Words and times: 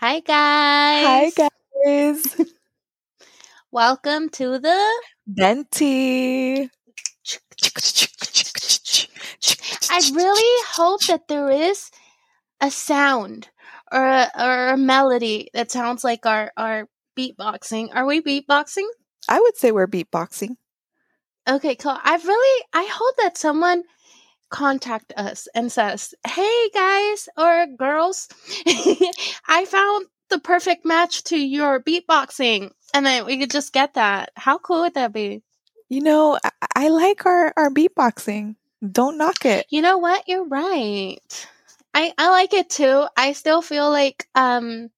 Hi, 0.00 0.20
guys. 0.20 1.32
Hi, 1.36 1.48
guys. 1.84 2.40
Welcome 3.72 4.28
to 4.28 4.60
the 4.60 5.02
Venti. 5.26 6.70
I 9.90 10.10
really 10.14 10.62
hope 10.70 11.04
that 11.08 11.26
there 11.26 11.50
is 11.50 11.90
a 12.60 12.70
sound 12.70 13.48
or 13.90 14.06
a, 14.06 14.30
or 14.38 14.68
a 14.68 14.76
melody 14.76 15.48
that 15.52 15.72
sounds 15.72 16.04
like 16.04 16.24
our, 16.26 16.52
our 16.56 16.88
beatboxing. 17.18 17.88
Are 17.92 18.06
we 18.06 18.20
beatboxing? 18.22 18.86
I 19.28 19.40
would 19.40 19.56
say 19.56 19.72
we're 19.72 19.88
beatboxing. 19.88 20.58
Okay, 21.48 21.74
cool. 21.74 21.98
I 22.00 22.14
really, 22.24 22.64
I 22.72 22.88
hope 22.88 23.16
that 23.16 23.36
someone 23.36 23.82
contact 24.50 25.12
us 25.16 25.48
and 25.54 25.70
says, 25.70 26.14
"Hey 26.26 26.70
guys 26.74 27.28
or 27.36 27.66
girls, 27.66 28.28
I 29.46 29.64
found 29.66 30.06
the 30.30 30.38
perfect 30.38 30.84
match 30.84 31.24
to 31.24 31.38
your 31.38 31.80
beatboxing." 31.80 32.72
And 32.94 33.06
then 33.06 33.26
we 33.26 33.38
could 33.38 33.50
just 33.50 33.72
get 33.72 33.94
that. 33.94 34.30
How 34.36 34.58
cool 34.58 34.80
would 34.82 34.94
that 34.94 35.12
be? 35.12 35.42
You 35.88 36.00
know, 36.02 36.38
I, 36.42 36.50
I 36.76 36.88
like 36.88 37.26
our, 37.26 37.52
our 37.56 37.70
beatboxing. 37.70 38.56
Don't 38.92 39.18
knock 39.18 39.44
it. 39.44 39.66
You 39.70 39.82
know 39.82 39.98
what? 39.98 40.28
You're 40.28 40.46
right. 40.46 41.18
I 41.94 42.12
I 42.16 42.30
like 42.30 42.52
it 42.54 42.70
too. 42.70 43.06
I 43.16 43.32
still 43.32 43.62
feel 43.62 43.90
like 43.90 44.28
um 44.34 44.90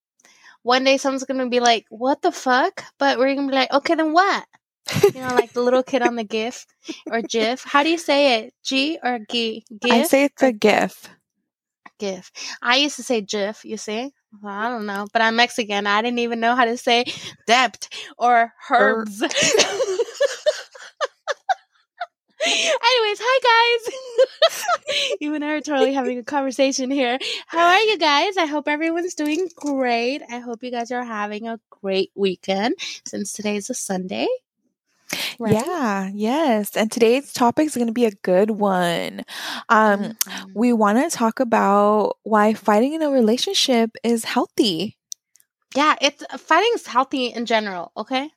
one 0.62 0.84
day 0.84 0.98
someone's 0.98 1.24
gonna 1.24 1.48
be 1.48 1.60
like, 1.60 1.86
"What 1.88 2.20
the 2.22 2.32
fuck?" 2.32 2.84
But 2.98 3.18
we're 3.18 3.34
gonna 3.34 3.48
be 3.48 3.54
like, 3.54 3.72
"Okay, 3.72 3.94
then 3.94 4.12
what?" 4.12 4.46
You 5.14 5.20
know, 5.20 5.34
like 5.34 5.52
the 5.52 5.62
little 5.62 5.82
kid 5.82 6.02
on 6.02 6.16
the 6.16 6.24
GIF 6.24 6.66
or 7.10 7.22
GIF. 7.22 7.64
How 7.64 7.82
do 7.82 7.90
you 7.90 7.98
say 7.98 8.40
it? 8.40 8.54
G 8.62 8.98
or 9.02 9.18
G? 9.30 9.64
GIF? 9.80 9.92
I 9.92 10.02
say 10.02 10.24
it's 10.24 10.42
a 10.42 10.52
GIF. 10.52 11.08
GIF. 11.98 12.30
I 12.62 12.76
used 12.76 12.96
to 12.96 13.02
say 13.02 13.20
GIF. 13.20 13.64
You 13.64 13.76
see? 13.76 14.12
Well, 14.42 14.54
I 14.54 14.68
don't 14.68 14.86
know, 14.86 15.06
but 15.12 15.22
I'm 15.22 15.36
Mexican. 15.36 15.86
I 15.86 16.02
didn't 16.02 16.20
even 16.20 16.40
know 16.40 16.54
how 16.54 16.64
to 16.64 16.76
say 16.76 17.04
depth 17.46 17.88
or 18.18 18.52
herbs. 18.70 19.22
Anyways, 22.42 23.18
hi 23.22 23.82
guys. 23.82 25.16
you 25.20 25.34
and 25.34 25.44
I 25.44 25.54
are 25.54 25.60
totally 25.60 25.92
having 25.92 26.18
a 26.18 26.22
conversation 26.22 26.90
here. 26.90 27.18
How 27.46 27.66
are 27.66 27.80
you 27.80 27.98
guys? 27.98 28.36
I 28.38 28.46
hope 28.46 28.66
everyone's 28.66 29.14
doing 29.14 29.48
great. 29.56 30.22
I 30.30 30.38
hope 30.38 30.62
you 30.62 30.70
guys 30.70 30.90
are 30.90 31.04
having 31.04 31.48
a 31.48 31.60
great 31.68 32.10
weekend 32.14 32.76
since 33.04 33.32
today's 33.32 33.68
a 33.68 33.74
Sunday. 33.74 34.26
Right? 35.38 35.54
Yeah, 35.54 36.10
yes. 36.12 36.76
And 36.76 36.90
today's 36.90 37.32
topic 37.32 37.66
is 37.66 37.74
going 37.74 37.86
to 37.86 37.92
be 37.92 38.06
a 38.06 38.12
good 38.22 38.52
one. 38.52 39.22
Um, 39.68 40.00
mm-hmm. 40.00 40.52
We 40.54 40.72
want 40.72 40.98
to 40.98 41.16
talk 41.16 41.40
about 41.40 42.16
why 42.22 42.54
fighting 42.54 42.92
in 42.92 43.02
a 43.02 43.10
relationship 43.10 43.90
is 44.04 44.24
healthy. 44.24 44.96
Yeah, 45.74 45.94
it's 46.00 46.24
fighting 46.38 46.70
is 46.74 46.86
healthy 46.86 47.26
in 47.26 47.46
general. 47.46 47.92
Okay, 47.96 48.30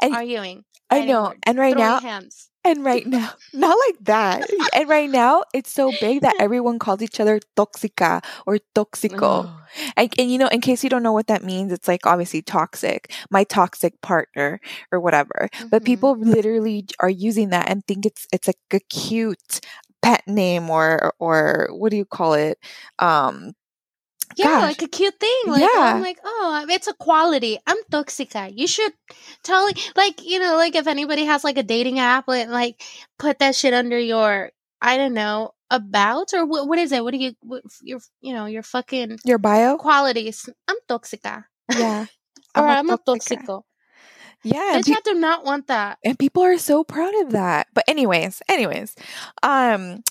and 0.00 0.14
arguing. 0.14 0.64
I 0.90 1.04
know, 1.04 1.34
and 1.44 1.58
right 1.58 1.76
now, 1.76 2.00
hands. 2.00 2.48
And 2.64 2.84
right 2.84 3.06
now, 3.16 3.30
not 3.54 3.76
like 3.86 4.04
that. 4.04 4.48
and 4.74 4.88
right 4.88 5.08
now, 5.08 5.44
it's 5.54 5.72
so 5.72 5.92
big 6.00 6.22
that 6.22 6.36
everyone 6.38 6.78
calls 6.78 7.02
each 7.02 7.20
other 7.20 7.40
toxica 7.56 8.22
or 8.46 8.58
toxico. 8.74 9.46
Oh. 9.46 9.60
And, 9.96 10.12
and, 10.18 10.30
you 10.30 10.38
know, 10.38 10.48
in 10.48 10.60
case 10.60 10.82
you 10.82 10.90
don't 10.90 11.02
know 11.02 11.12
what 11.12 11.26
that 11.26 11.44
means, 11.44 11.72
it's 11.72 11.86
like 11.86 12.06
obviously 12.06 12.42
toxic, 12.42 13.12
my 13.30 13.44
toxic 13.44 14.00
partner 14.00 14.60
or 14.90 15.00
whatever. 15.00 15.48
Mm-hmm. 15.52 15.68
But 15.68 15.84
people 15.84 16.16
literally 16.16 16.86
are 17.00 17.10
using 17.10 17.50
that 17.50 17.68
and 17.68 17.86
think 17.86 18.06
it's 18.06 18.26
it's 18.32 18.46
like 18.46 18.58
a 18.72 18.80
cute 18.80 19.60
pet 20.02 20.26
name 20.26 20.70
or 20.70 21.12
or 21.18 21.68
what 21.72 21.90
do 21.90 21.96
you 21.96 22.06
call 22.06 22.34
it? 22.34 22.58
Um, 22.98 23.52
yeah, 24.36 24.46
Gosh. 24.46 24.62
like 24.62 24.82
a 24.82 24.88
cute 24.88 25.18
thing. 25.18 25.42
Like, 25.46 25.62
yeah. 25.62 25.94
I'm 25.94 26.00
like, 26.00 26.18
oh, 26.24 26.66
it's 26.68 26.86
a 26.88 26.94
quality. 26.94 27.58
I'm 27.66 27.76
toxica. 27.90 28.52
You 28.54 28.66
should 28.66 28.92
totally, 29.42 29.74
like, 29.96 30.24
you 30.24 30.38
know, 30.38 30.56
like 30.56 30.74
if 30.74 30.86
anybody 30.86 31.24
has 31.24 31.44
like 31.44 31.58
a 31.58 31.62
dating 31.62 31.98
app, 31.98 32.28
like, 32.28 32.48
like 32.48 32.82
put 33.18 33.38
that 33.40 33.54
shit 33.54 33.74
under 33.74 33.98
your, 33.98 34.50
I 34.80 34.96
don't 34.96 35.14
know, 35.14 35.52
about 35.70 36.32
or 36.34 36.46
what, 36.46 36.68
what 36.68 36.78
is 36.78 36.92
it? 36.92 37.04
What 37.04 37.12
do 37.12 37.18
you, 37.18 37.34
what, 37.40 37.62
your, 37.82 38.00
you 38.20 38.32
know, 38.32 38.46
your 38.46 38.62
fucking 38.62 39.18
your 39.24 39.38
bio 39.38 39.76
qualities? 39.76 40.48
I'm 40.66 40.76
toxica. 40.88 41.44
Yeah. 41.70 42.06
or 42.56 42.66
I'm, 42.66 42.88
I'm 42.88 42.90
a 42.90 42.98
toxico. 42.98 43.62
Yeah. 44.44 44.78
Bitch, 44.80 44.94
I 44.94 45.00
do 45.04 45.14
not 45.14 45.44
want 45.44 45.66
that. 45.66 45.98
And 46.04 46.18
people 46.18 46.42
are 46.42 46.58
so 46.58 46.84
proud 46.84 47.14
of 47.22 47.32
that. 47.32 47.68
But 47.74 47.84
anyways, 47.88 48.42
anyways, 48.48 48.94
um 49.42 50.02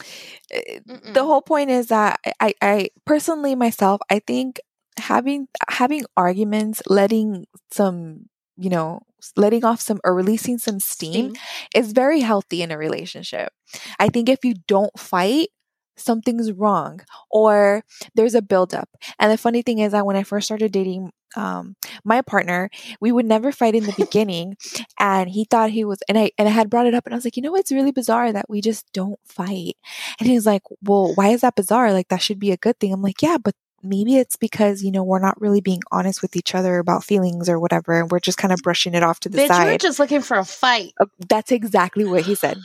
eh, 0.52 0.80
Mm-mm. 0.88 1.14
the 1.14 1.24
whole 1.24 1.42
point 1.42 1.70
is 1.70 1.88
that 1.88 2.20
I, 2.40 2.54
I 2.62 2.90
personally 3.06 3.56
myself, 3.56 4.02
I 4.10 4.20
think 4.20 4.60
having 5.00 5.48
having 5.70 6.04
arguments, 6.16 6.82
letting 6.88 7.46
some, 7.72 8.30
you 8.58 8.70
know, 8.70 9.02
letting 9.36 9.66
off 9.66 9.82
some 9.82 10.00
or 10.04 10.14
releasing 10.14 10.58
some 10.58 10.80
steam, 10.80 11.36
steam 11.36 11.44
is 11.76 11.92
very 11.92 12.22
healthy 12.22 12.62
in 12.62 12.72
a 12.72 12.78
relationship. 12.78 13.52
I 14.00 14.10
think 14.10 14.30
if 14.30 14.44
you 14.44 14.56
don't 14.68 14.98
fight, 15.00 15.50
something's 15.98 16.52
wrong 16.52 17.02
or 17.30 17.84
there's 18.16 18.36
a 18.36 18.42
buildup. 18.42 18.90
And 19.20 19.32
the 19.32 19.38
funny 19.38 19.62
thing 19.62 19.80
is 19.80 19.92
that 19.92 20.06
when 20.06 20.16
I 20.16 20.24
first 20.24 20.46
started 20.46 20.72
dating 20.72 21.12
um, 21.36 21.76
my 22.04 22.22
partner, 22.22 22.70
we 23.02 23.12
would 23.12 23.26
never 23.26 23.52
fight 23.52 23.76
in 23.76 23.84
the 23.84 23.94
beginning. 23.98 24.56
And 25.00 25.30
he 25.30 25.46
thought 25.46 25.72
he 25.72 25.84
was, 25.84 26.00
and 26.08 26.18
I, 26.18 26.32
and 26.38 26.48
I 26.48 26.52
had 26.52 26.70
brought 26.70 26.88
it 26.88 26.94
up 26.94 27.06
and 27.06 27.14
I 27.14 27.18
was 27.18 27.26
like, 27.26 27.36
you 27.36 27.44
know, 27.44 27.56
it's 27.56 27.72
really 27.72 27.92
bizarre 27.92 28.32
that 28.32 28.50
we 28.50 28.62
just 28.62 28.92
don't 28.94 29.20
fight. 29.26 29.76
And 30.20 30.28
he 30.28 30.36
was 30.36 30.46
like, 30.46 30.64
well, 30.82 31.14
why 31.16 31.30
is 31.30 31.42
that 31.42 31.56
bizarre? 31.56 31.94
Like 31.94 32.10
that 32.10 32.22
should 32.22 32.40
be 32.40 32.52
a 32.52 32.58
good 32.58 32.80
thing. 32.80 32.94
I'm 32.94 33.02
like, 33.02 33.22
yeah, 33.22 33.38
but 33.38 33.56
maybe 33.84 34.18
it's 34.18 34.36
because 34.36 34.84
you 34.84 34.92
know 34.92 35.04
we're 35.04 35.20
not 35.20 35.40
really 35.40 35.62
being 35.62 35.82
honest 35.92 36.22
with 36.22 36.36
each 36.36 36.56
other 36.56 36.80
about 36.80 37.04
feelings 37.04 37.48
or 37.48 37.60
whatever 37.60 38.00
and 38.00 38.10
we're 38.10 38.20
just 38.20 38.38
kind 38.38 38.52
of 38.52 38.60
brushing 38.62 38.94
it 38.94 39.04
off 39.04 39.20
to 39.20 39.30
the 39.30 39.38
Bitch, 39.38 39.48
side 39.48 39.66
we're 39.66 39.78
just 39.78 40.00
looking 40.00 40.22
for 40.22 40.38
a 40.38 40.46
fight 40.46 40.94
uh, 41.00 41.06
that's 41.30 41.52
exactly 41.52 42.06
what 42.06 42.24
he 42.24 42.36
said 42.36 42.58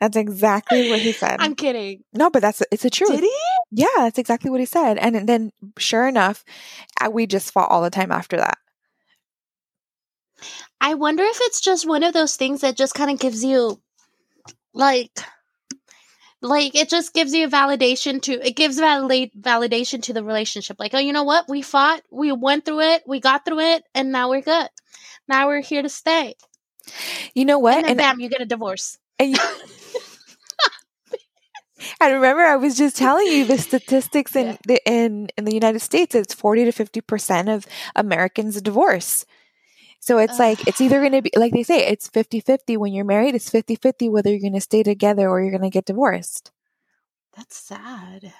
that's 0.00 0.16
exactly 0.16 0.90
what 0.90 1.00
he 1.00 1.12
said. 1.12 1.36
I'm 1.38 1.54
kidding. 1.54 2.02
No, 2.12 2.30
but 2.30 2.42
that's 2.42 2.62
it's 2.70 2.84
a 2.84 2.90
truth. 2.90 3.10
Did 3.10 3.24
he? 3.24 3.38
Yeah, 3.70 3.86
that's 3.98 4.18
exactly 4.18 4.50
what 4.50 4.60
he 4.60 4.66
said. 4.66 4.98
And 4.98 5.28
then, 5.28 5.52
sure 5.78 6.06
enough, 6.06 6.44
uh, 7.00 7.10
we 7.10 7.26
just 7.26 7.52
fought 7.52 7.70
all 7.70 7.82
the 7.82 7.90
time 7.90 8.12
after 8.12 8.36
that. 8.36 8.58
I 10.80 10.94
wonder 10.94 11.22
if 11.22 11.38
it's 11.42 11.60
just 11.60 11.88
one 11.88 12.02
of 12.02 12.12
those 12.12 12.36
things 12.36 12.60
that 12.60 12.76
just 12.76 12.94
kind 12.94 13.10
of 13.10 13.18
gives 13.18 13.44
you, 13.44 13.80
like, 14.74 15.10
like 16.42 16.74
it 16.74 16.90
just 16.90 17.14
gives 17.14 17.32
you 17.32 17.46
a 17.46 17.50
validation 17.50 18.20
to 18.22 18.46
it 18.46 18.54
gives 18.54 18.78
validate 18.78 19.40
validation 19.40 20.02
to 20.02 20.12
the 20.12 20.22
relationship. 20.22 20.78
Like, 20.78 20.92
oh, 20.92 20.98
you 20.98 21.12
know 21.12 21.24
what? 21.24 21.48
We 21.48 21.62
fought, 21.62 22.02
we 22.10 22.32
went 22.32 22.66
through 22.66 22.80
it, 22.80 23.04
we 23.06 23.20
got 23.20 23.44
through 23.44 23.60
it, 23.60 23.84
and 23.94 24.12
now 24.12 24.28
we're 24.28 24.42
good. 24.42 24.68
Now 25.26 25.46
we're 25.46 25.62
here 25.62 25.80
to 25.80 25.88
stay. 25.88 26.34
You 27.34 27.46
know 27.46 27.58
what? 27.58 27.76
And 27.76 27.84
then 27.84 27.90
and 27.92 27.98
bam, 27.98 28.20
you 28.20 28.28
get 28.28 28.42
a 28.42 28.46
divorce. 28.46 28.98
And 29.18 29.30
you, 29.30 29.38
And 32.00 32.14
remember, 32.14 32.42
I 32.42 32.56
was 32.56 32.76
just 32.76 32.96
telling 32.96 33.26
you 33.26 33.44
the 33.44 33.58
statistics 33.70 34.36
in 34.36 34.46
yeah. 34.46 34.56
the 34.66 34.80
in 34.86 35.28
in 35.36 35.44
the 35.44 35.54
United 35.54 35.80
States. 35.80 36.14
It's 36.14 36.34
forty 36.34 36.64
to 36.64 36.72
fifty 36.72 37.00
percent 37.00 37.48
of 37.48 37.66
Americans 37.96 38.60
divorce. 38.62 39.26
So 40.04 40.18
it's 40.18 40.38
like 40.38 40.68
it's 40.68 40.82
either 40.82 41.00
going 41.00 41.12
to 41.12 41.22
be 41.22 41.30
like 41.34 41.54
they 41.54 41.62
say 41.62 41.86
it's 41.86 42.10
50-50 42.10 42.76
when 42.76 42.92
you're 42.92 43.06
married. 43.06 43.34
It's 43.34 43.48
50-50 43.48 44.10
whether 44.10 44.28
you're 44.28 44.38
going 44.38 44.52
to 44.52 44.60
stay 44.60 44.82
together 44.82 45.30
or 45.30 45.40
you're 45.40 45.50
going 45.50 45.62
to 45.62 45.70
get 45.70 45.86
divorced. 45.86 46.52
That's 47.34 47.56
sad. 47.56 48.34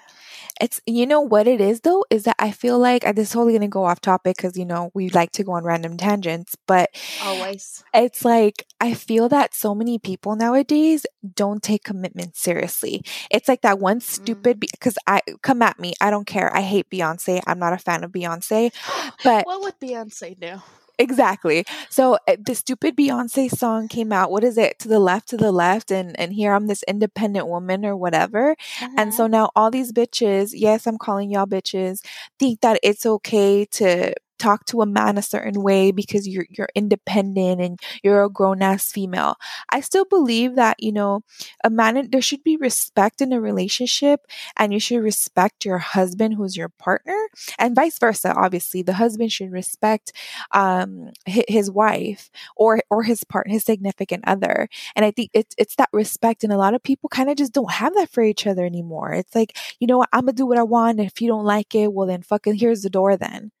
It's 0.61 0.81
you 0.85 1.05
know 1.05 1.21
what 1.21 1.47
it 1.47 1.59
is 1.59 1.81
though 1.81 2.05
is 2.09 2.23
that 2.23 2.35
I 2.39 2.51
feel 2.51 2.79
like 2.79 3.03
this 3.15 3.27
is 3.27 3.33
totally 3.33 3.53
gonna 3.53 3.67
go 3.67 3.85
off 3.85 4.01
topic 4.01 4.37
because 4.37 4.57
you 4.57 4.65
know 4.65 4.91
we 4.93 5.09
like 5.09 5.31
to 5.33 5.43
go 5.43 5.53
on 5.53 5.63
random 5.63 5.97
tangents, 5.97 6.55
but 6.67 6.89
always 7.23 7.83
it's 7.93 8.23
like 8.23 8.65
I 8.79 8.93
feel 8.93 9.29
that 9.29 9.53
so 9.53 9.75
many 9.75 9.99
people 9.99 10.35
nowadays 10.35 11.05
don't 11.35 11.61
take 11.61 11.83
commitment 11.83 12.35
seriously. 12.35 13.03
It's 13.31 13.47
like 13.47 13.61
that 13.61 13.79
one 13.79 13.99
stupid 13.99 14.59
because 14.59 14.93
mm. 14.93 14.97
I 15.07 15.21
come 15.41 15.61
at 15.61 15.79
me, 15.79 15.93
I 15.99 16.09
don't 16.09 16.25
care. 16.25 16.55
I 16.55 16.61
hate 16.61 16.89
Beyonce. 16.89 17.41
I'm 17.47 17.59
not 17.59 17.73
a 17.73 17.77
fan 17.77 18.03
of 18.03 18.11
Beyonce, 18.11 18.71
but 19.23 19.45
what 19.45 19.61
would 19.61 19.79
Beyonce 19.79 20.39
do? 20.39 20.61
Exactly. 20.99 21.65
So 21.89 22.17
uh, 22.27 22.37
the 22.43 22.55
stupid 22.55 22.95
Beyonce 22.95 23.49
song 23.49 23.87
came 23.87 24.11
out. 24.11 24.31
What 24.31 24.43
is 24.43 24.57
it? 24.57 24.79
To 24.79 24.87
the 24.87 24.99
left, 24.99 25.29
to 25.29 25.37
the 25.37 25.51
left, 25.51 25.91
and 25.91 26.19
and 26.19 26.33
here 26.33 26.53
I'm 26.53 26.67
this 26.67 26.83
independent 26.87 27.47
woman 27.47 27.85
or 27.85 27.95
whatever. 27.95 28.51
Uh-huh. 28.51 28.89
And 28.97 29.13
so 29.13 29.27
now 29.27 29.51
all 29.55 29.71
these 29.71 29.91
bitches, 29.91 30.51
yes, 30.53 30.87
I'm 30.87 30.97
calling 30.97 31.31
y'all 31.31 31.47
bitches, 31.47 31.99
think 32.39 32.61
that 32.61 32.79
it's 32.83 33.05
okay 33.05 33.65
to 33.65 34.13
talk 34.39 34.65
to 34.65 34.81
a 34.81 34.85
man 34.85 35.17
a 35.17 35.21
certain 35.21 35.61
way 35.63 35.91
because 35.91 36.27
you're 36.27 36.45
you're 36.49 36.69
independent 36.75 37.61
and 37.61 37.79
you're 38.03 38.23
a 38.23 38.29
grown 38.29 38.61
ass 38.61 38.91
female. 38.91 39.35
I 39.69 39.81
still 39.81 40.05
believe 40.05 40.55
that, 40.55 40.75
you 40.79 40.91
know, 40.91 41.21
a 41.63 41.69
man 41.69 42.09
there 42.11 42.21
should 42.21 42.43
be 42.43 42.57
respect 42.57 43.21
in 43.21 43.33
a 43.33 43.41
relationship 43.41 44.21
and 44.57 44.73
you 44.73 44.79
should 44.79 45.01
respect 45.01 45.65
your 45.65 45.77
husband 45.79 46.35
who's 46.35 46.57
your 46.57 46.69
partner 46.69 47.17
and 47.59 47.75
vice 47.75 47.99
versa. 47.99 48.33
Obviously, 48.35 48.81
the 48.81 48.93
husband 48.93 49.31
should 49.31 49.51
respect 49.51 50.11
um 50.51 51.11
his 51.25 51.69
wife 51.71 52.29
or 52.55 52.81
or 52.89 53.03
his 53.03 53.23
partner, 53.23 53.53
his 53.53 53.63
significant 53.63 54.23
other. 54.27 54.67
And 54.95 55.05
I 55.05 55.11
think 55.11 55.29
it's 55.33 55.55
it's 55.57 55.75
that 55.75 55.89
respect 55.93 56.43
and 56.43 56.53
a 56.53 56.57
lot 56.57 56.73
of 56.73 56.83
people 56.83 57.09
kind 57.09 57.29
of 57.29 57.37
just 57.37 57.53
don't 57.53 57.71
have 57.71 57.93
that 57.95 58.09
for 58.09 58.23
each 58.23 58.47
other 58.47 58.65
anymore. 58.65 59.13
It's 59.13 59.35
like, 59.35 59.57
you 59.79 59.87
know 59.87 60.03
I'm 60.13 60.21
gonna 60.25 60.33
do 60.33 60.45
what 60.45 60.57
I 60.57 60.63
want. 60.63 60.99
And 60.99 61.07
if 61.07 61.21
you 61.21 61.27
don't 61.27 61.45
like 61.45 61.75
it, 61.75 61.93
well 61.93 62.07
then 62.07 62.21
fucking 62.23 62.55
here's 62.55 62.81
the 62.81 62.89
door 62.89 63.17
then. 63.17 63.51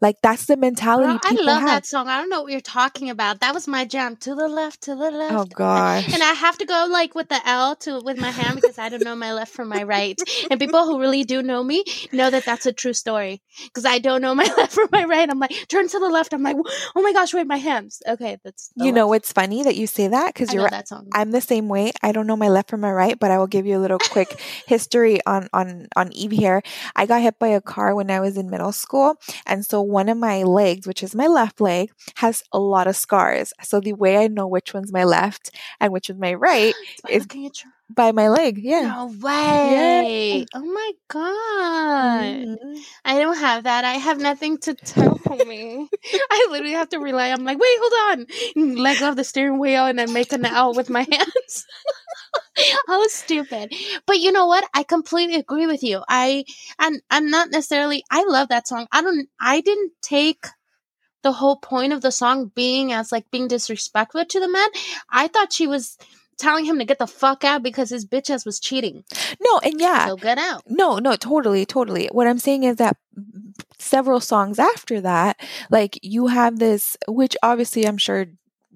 Like 0.00 0.20
that's 0.22 0.46
the 0.46 0.56
mentality. 0.56 1.06
Girl, 1.06 1.20
I 1.24 1.42
love 1.42 1.60
have. 1.60 1.68
that 1.68 1.86
song. 1.86 2.08
I 2.08 2.18
don't 2.18 2.28
know 2.28 2.42
what 2.42 2.52
you're 2.52 2.60
talking 2.60 3.10
about. 3.10 3.40
That 3.40 3.54
was 3.54 3.68
my 3.68 3.84
jam. 3.84 4.16
To 4.16 4.34
the 4.34 4.48
left, 4.48 4.82
to 4.82 4.94
the 4.94 5.10
left. 5.10 5.34
Oh 5.34 5.44
gosh. 5.44 6.12
And 6.12 6.22
I 6.22 6.32
have 6.32 6.58
to 6.58 6.64
go 6.64 6.86
like 6.90 7.14
with 7.14 7.28
the 7.28 7.40
L 7.46 7.76
to 7.76 8.00
with 8.00 8.18
my 8.18 8.30
hand 8.30 8.56
because 8.56 8.78
I 8.78 8.88
don't 8.88 9.04
know 9.04 9.14
my 9.16 9.32
left 9.32 9.52
from 9.52 9.68
my 9.68 9.82
right. 9.82 10.20
And 10.50 10.58
people 10.58 10.84
who 10.86 11.00
really 11.00 11.24
do 11.24 11.42
know 11.42 11.62
me 11.62 11.84
know 12.12 12.30
that 12.30 12.44
that's 12.44 12.66
a 12.66 12.72
true 12.72 12.92
story 12.92 13.42
because 13.64 13.84
I 13.84 13.98
don't 13.98 14.22
know 14.22 14.34
my 14.34 14.44
left 14.56 14.72
from 14.72 14.88
my 14.92 15.04
right. 15.04 15.28
I'm 15.28 15.38
like 15.38 15.52
turn 15.68 15.88
to 15.88 15.98
the 15.98 16.08
left. 16.08 16.32
I'm 16.32 16.42
like 16.42 16.56
oh 16.96 17.02
my 17.02 17.12
gosh, 17.12 17.34
wait 17.34 17.46
my 17.46 17.56
hands. 17.56 18.02
Okay, 18.08 18.38
that's 18.44 18.70
you 18.76 18.86
left. 18.86 18.94
know 18.94 19.12
it's 19.12 19.32
funny 19.32 19.62
that 19.62 19.76
you 19.76 19.86
say 19.86 20.08
that 20.08 20.34
because 20.34 20.52
you're 20.52 20.68
that 20.68 20.88
song. 20.88 21.08
I'm 21.12 21.30
the 21.30 21.40
same 21.40 21.68
way. 21.68 21.92
I 22.02 22.12
don't 22.12 22.26
know 22.26 22.36
my 22.36 22.48
left 22.48 22.70
from 22.70 22.80
my 22.80 22.92
right, 22.92 23.18
but 23.18 23.30
I 23.30 23.38
will 23.38 23.46
give 23.46 23.66
you 23.66 23.78
a 23.78 23.82
little 23.82 23.98
quick 23.98 24.40
history 24.66 25.20
on 25.26 25.48
on 25.52 25.88
on 25.96 26.12
Eve 26.12 26.32
here. 26.32 26.62
I 26.96 27.06
got 27.06 27.20
hit 27.20 27.38
by 27.38 27.48
a 27.48 27.60
car 27.60 27.94
when 27.94 28.10
I 28.10 28.20
was 28.20 28.36
in 28.36 28.50
middle 28.50 28.72
school, 28.72 29.16
and 29.46 29.64
so 29.64 29.81
one 29.82 30.08
of 30.08 30.16
my 30.16 30.42
legs, 30.42 30.86
which 30.86 31.02
is 31.02 31.14
my 31.14 31.26
left 31.26 31.60
leg, 31.60 31.90
has 32.16 32.42
a 32.52 32.58
lot 32.58 32.86
of 32.86 32.96
scars. 32.96 33.52
So 33.62 33.80
the 33.80 33.92
way 33.92 34.18
I 34.18 34.28
know 34.28 34.46
which 34.46 34.74
one's 34.74 34.92
my 34.92 35.04
left 35.04 35.50
and 35.80 35.92
which 35.92 36.10
is 36.10 36.16
my 36.16 36.34
right 36.34 36.74
is 37.08 37.26
by 37.94 38.12
my 38.12 38.28
leg. 38.28 38.58
Yeah. 38.58 38.82
No 38.82 39.06
way. 39.20 40.38
Yeah. 40.38 40.44
Oh 40.54 40.64
my 40.64 40.92
god. 41.08 42.22
Mm-hmm. 42.24 42.74
I 43.04 43.18
don't 43.18 43.36
have 43.36 43.64
that. 43.64 43.84
I 43.84 43.94
have 43.94 44.18
nothing 44.20 44.58
to 44.58 44.74
tell 44.74 45.18
me. 45.46 45.88
I 46.30 46.46
literally 46.50 46.74
have 46.74 46.88
to 46.90 46.98
rely. 46.98 47.28
I'm 47.28 47.44
like, 47.44 47.58
wait, 47.58 47.78
hold 47.80 48.18
on. 48.18 48.76
Leg 48.76 48.98
go 49.00 49.10
of 49.10 49.16
the 49.16 49.24
steering 49.24 49.58
wheel 49.58 49.86
and 49.86 49.98
then 49.98 50.12
make 50.12 50.32
an 50.32 50.44
L 50.44 50.74
with 50.74 50.90
my 50.90 51.00
hands. 51.10 51.66
How 52.86 53.06
stupid. 53.08 53.74
But 54.06 54.18
you 54.20 54.32
know 54.32 54.46
what? 54.46 54.64
I 54.74 54.82
completely 54.82 55.36
agree 55.36 55.66
with 55.66 55.82
you. 55.82 56.02
I 56.08 56.44
and 56.78 57.00
I'm 57.10 57.30
not 57.30 57.50
necessarily 57.50 58.04
I 58.10 58.24
love 58.24 58.48
that 58.48 58.68
song. 58.68 58.86
I 58.92 59.02
don't 59.02 59.28
I 59.40 59.60
didn't 59.60 59.92
take 60.02 60.46
the 61.22 61.32
whole 61.32 61.56
point 61.56 61.92
of 61.92 62.02
the 62.02 62.10
song 62.10 62.50
being 62.54 62.92
as 62.92 63.12
like 63.12 63.30
being 63.30 63.48
disrespectful 63.48 64.24
to 64.24 64.40
the 64.40 64.48
man. 64.48 64.68
I 65.10 65.28
thought 65.28 65.52
she 65.52 65.66
was 65.66 65.96
telling 66.38 66.64
him 66.64 66.78
to 66.78 66.84
get 66.84 66.98
the 66.98 67.06
fuck 67.06 67.44
out 67.44 67.62
because 67.62 67.90
his 67.90 68.06
bitch 68.06 68.30
ass 68.30 68.44
was 68.44 68.58
cheating. 68.58 69.04
No, 69.40 69.60
and 69.60 69.80
yeah. 69.80 70.08
So 70.08 70.16
get 70.16 70.38
out. 70.38 70.62
No, 70.66 70.98
no, 70.98 71.14
totally, 71.16 71.64
totally. 71.64 72.08
What 72.10 72.26
I'm 72.26 72.38
saying 72.38 72.64
is 72.64 72.76
that 72.76 72.96
several 73.78 74.20
songs 74.20 74.58
after 74.58 75.00
that, 75.02 75.40
like 75.70 75.98
you 76.02 76.26
have 76.28 76.58
this, 76.58 76.96
which 77.06 77.36
obviously 77.42 77.86
I'm 77.86 77.98
sure 77.98 78.26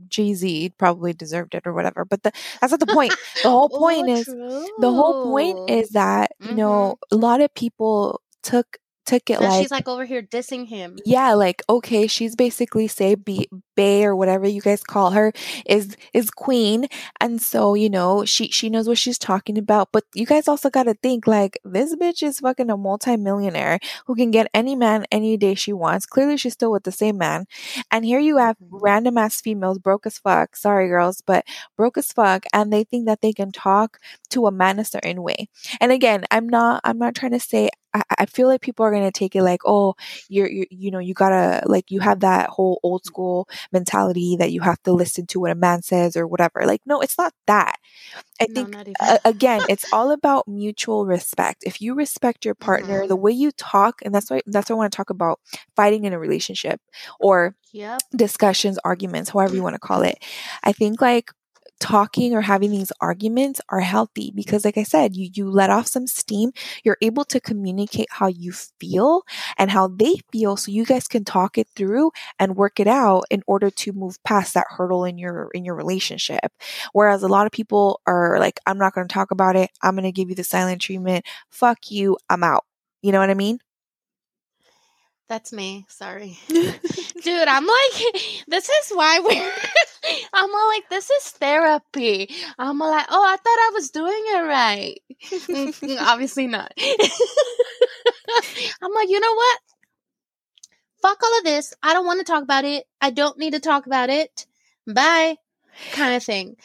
Jay 0.08 0.34
Z 0.34 0.72
probably 0.78 1.12
deserved 1.12 1.54
it 1.54 1.66
or 1.66 1.72
whatever. 1.72 2.04
But 2.04 2.22
the, 2.22 2.32
that's 2.60 2.70
not 2.70 2.80
the 2.80 2.86
point. 2.86 3.14
The 3.42 3.50
whole 3.50 3.68
point 3.84 4.08
oh, 4.08 4.14
is 4.14 4.24
true. 4.24 4.68
the 4.78 4.92
whole 4.92 5.24
point 5.24 5.70
is 5.70 5.90
that 5.90 6.32
you 6.40 6.48
mm-hmm. 6.48 6.56
know 6.56 6.96
a 7.10 7.16
lot 7.16 7.40
of 7.40 7.52
people 7.54 8.20
took 8.42 8.78
took 9.06 9.30
it 9.30 9.40
like 9.40 9.62
she's 9.62 9.70
like 9.70 9.88
over 9.88 10.04
here 10.04 10.22
dissing 10.22 10.66
him. 10.66 10.98
Yeah, 11.04 11.34
like 11.34 11.62
okay, 11.68 12.06
she's 12.06 12.34
basically 12.34 12.88
say 12.88 13.14
be 13.14 13.48
Bay 13.76 14.04
or 14.04 14.16
whatever 14.16 14.46
you 14.48 14.60
guys 14.60 14.82
call 14.82 15.10
her 15.10 15.32
is 15.66 15.96
is 16.14 16.30
queen, 16.30 16.88
and 17.20 17.40
so 17.40 17.74
you 17.74 17.90
know 17.90 18.24
she 18.24 18.48
she 18.48 18.70
knows 18.70 18.88
what 18.88 18.98
she's 18.98 19.18
talking 19.18 19.58
about. 19.58 19.90
But 19.92 20.04
you 20.14 20.26
guys 20.26 20.48
also 20.48 20.70
got 20.70 20.84
to 20.84 20.94
think 20.94 21.26
like 21.26 21.58
this 21.64 21.94
bitch 21.94 22.22
is 22.22 22.40
fucking 22.40 22.70
a 22.70 22.76
multimillionaire 22.76 23.78
who 24.06 24.14
can 24.14 24.30
get 24.30 24.50
any 24.54 24.74
man 24.74 25.04
any 25.12 25.36
day 25.36 25.54
she 25.54 25.72
wants. 25.72 26.06
Clearly, 26.06 26.36
she's 26.36 26.54
still 26.54 26.72
with 26.72 26.84
the 26.84 26.92
same 26.92 27.18
man, 27.18 27.44
and 27.90 28.04
here 28.04 28.18
you 28.18 28.38
have 28.38 28.56
mm-hmm. 28.56 28.78
random 28.78 29.18
ass 29.18 29.40
females 29.40 29.78
broke 29.78 30.06
as 30.06 30.18
fuck. 30.18 30.56
Sorry, 30.56 30.88
girls, 30.88 31.20
but 31.20 31.44
broke 31.76 31.98
as 31.98 32.12
fuck, 32.12 32.44
and 32.52 32.72
they 32.72 32.84
think 32.84 33.06
that 33.06 33.20
they 33.20 33.32
can 33.32 33.52
talk 33.52 34.00
to 34.30 34.46
a 34.46 34.52
man 34.52 34.78
a 34.78 34.84
certain 34.84 35.22
way. 35.22 35.48
And 35.80 35.92
again, 35.92 36.24
I'm 36.30 36.48
not 36.48 36.80
I'm 36.84 36.98
not 36.98 37.14
trying 37.14 37.32
to 37.32 37.40
say 37.40 37.68
I, 38.18 38.26
feel 38.26 38.48
like 38.48 38.60
people 38.60 38.84
are 38.84 38.92
gonna 38.92 39.12
take 39.12 39.36
it 39.36 39.42
like, 39.42 39.60
oh, 39.64 39.94
you're, 40.28 40.48
you're, 40.48 40.66
you 40.70 40.90
know, 40.90 40.98
you 40.98 41.14
gotta 41.14 41.62
like 41.66 41.90
you 41.90 42.00
have 42.00 42.20
that 42.20 42.48
whole 42.48 42.80
old 42.82 43.04
school 43.04 43.48
mentality 43.72 44.36
that 44.38 44.52
you 44.52 44.60
have 44.60 44.82
to 44.84 44.92
listen 44.92 45.26
to 45.28 45.40
what 45.40 45.52
a 45.52 45.54
man 45.54 45.82
says 45.82 46.16
or 46.16 46.26
whatever. 46.26 46.64
Like, 46.66 46.82
no, 46.86 47.00
it's 47.00 47.18
not 47.18 47.32
that. 47.46 47.76
I 48.40 48.46
no, 48.48 48.64
think 48.64 48.94
uh, 49.00 49.18
again, 49.24 49.62
it's 49.68 49.90
all 49.92 50.10
about 50.10 50.46
mutual 50.46 51.06
respect. 51.06 51.62
If 51.66 51.80
you 51.80 51.94
respect 51.94 52.44
your 52.44 52.54
partner, 52.54 53.00
mm-hmm. 53.00 53.08
the 53.08 53.16
way 53.16 53.32
you 53.32 53.52
talk, 53.52 54.00
and 54.04 54.14
that's 54.14 54.30
why 54.30 54.40
that's 54.46 54.70
why 54.70 54.74
I 54.74 54.78
want 54.78 54.92
to 54.92 54.96
talk 54.96 55.10
about 55.10 55.40
fighting 55.74 56.04
in 56.04 56.12
a 56.12 56.18
relationship 56.18 56.80
or 57.20 57.56
yep. 57.72 58.00
discussions, 58.14 58.78
arguments, 58.84 59.30
however 59.30 59.54
you 59.54 59.62
want 59.62 59.74
to 59.74 59.80
call 59.80 60.02
it. 60.02 60.18
I 60.62 60.72
think 60.72 61.00
like 61.00 61.32
talking 61.80 62.34
or 62.34 62.40
having 62.40 62.70
these 62.70 62.92
arguments 63.00 63.60
are 63.68 63.80
healthy 63.80 64.32
because 64.34 64.64
like 64.64 64.78
I 64.78 64.82
said, 64.82 65.16
you 65.16 65.30
you 65.34 65.50
let 65.50 65.70
off 65.70 65.86
some 65.86 66.06
steam, 66.06 66.52
you're 66.84 66.98
able 67.02 67.24
to 67.26 67.40
communicate 67.40 68.08
how 68.10 68.28
you 68.28 68.52
feel 68.52 69.22
and 69.58 69.70
how 69.70 69.88
they 69.88 70.16
feel 70.32 70.56
so 70.56 70.70
you 70.70 70.84
guys 70.84 71.08
can 71.08 71.24
talk 71.24 71.58
it 71.58 71.68
through 71.76 72.12
and 72.38 72.56
work 72.56 72.80
it 72.80 72.86
out 72.86 73.24
in 73.30 73.42
order 73.46 73.70
to 73.70 73.92
move 73.92 74.22
past 74.24 74.54
that 74.54 74.66
hurdle 74.70 75.04
in 75.04 75.18
your 75.18 75.50
in 75.54 75.64
your 75.64 75.74
relationship. 75.74 76.52
Whereas 76.92 77.22
a 77.22 77.28
lot 77.28 77.46
of 77.46 77.52
people 77.52 78.00
are 78.06 78.38
like 78.38 78.60
I'm 78.66 78.78
not 78.78 78.94
going 78.94 79.06
to 79.06 79.12
talk 79.12 79.30
about 79.30 79.56
it. 79.56 79.70
I'm 79.82 79.94
going 79.94 80.04
to 80.04 80.12
give 80.12 80.28
you 80.28 80.34
the 80.34 80.44
silent 80.44 80.80
treatment. 80.80 81.26
Fuck 81.50 81.90
you. 81.90 82.16
I'm 82.30 82.42
out. 82.42 82.64
You 83.02 83.12
know 83.12 83.20
what 83.20 83.30
I 83.30 83.34
mean? 83.34 83.58
That's 85.28 85.52
me. 85.52 85.86
Sorry. 85.88 86.38
Dude, 86.48 87.48
I'm 87.48 87.66
like, 87.66 88.14
this 88.48 88.68
is 88.68 88.90
why 88.90 89.18
we're, 89.20 89.52
I'm 90.32 90.54
all 90.54 90.68
like, 90.68 90.88
this 90.88 91.10
is 91.10 91.24
therapy. 91.30 92.30
I'm 92.58 92.80
all 92.80 92.90
like, 92.90 93.06
oh, 93.08 93.24
I 93.24 93.36
thought 93.36 93.46
I 93.46 93.70
was 93.74 93.90
doing 93.90 94.22
it 94.26 94.42
right. 94.46 95.00
Mm, 95.30 95.98
obviously 96.00 96.46
not. 96.46 96.72
I'm 98.82 98.92
like, 98.92 99.08
you 99.08 99.20
know 99.20 99.34
what? 99.34 99.58
Fuck 101.02 101.22
all 101.22 101.38
of 101.38 101.44
this. 101.44 101.74
I 101.82 101.92
don't 101.92 102.06
want 102.06 102.24
to 102.24 102.32
talk 102.32 102.42
about 102.42 102.64
it. 102.64 102.84
I 103.00 103.10
don't 103.10 103.38
need 103.38 103.52
to 103.52 103.60
talk 103.60 103.86
about 103.86 104.10
it. 104.10 104.46
Bye. 104.86 105.36
Kind 105.92 106.14
of 106.14 106.22
thing. 106.22 106.56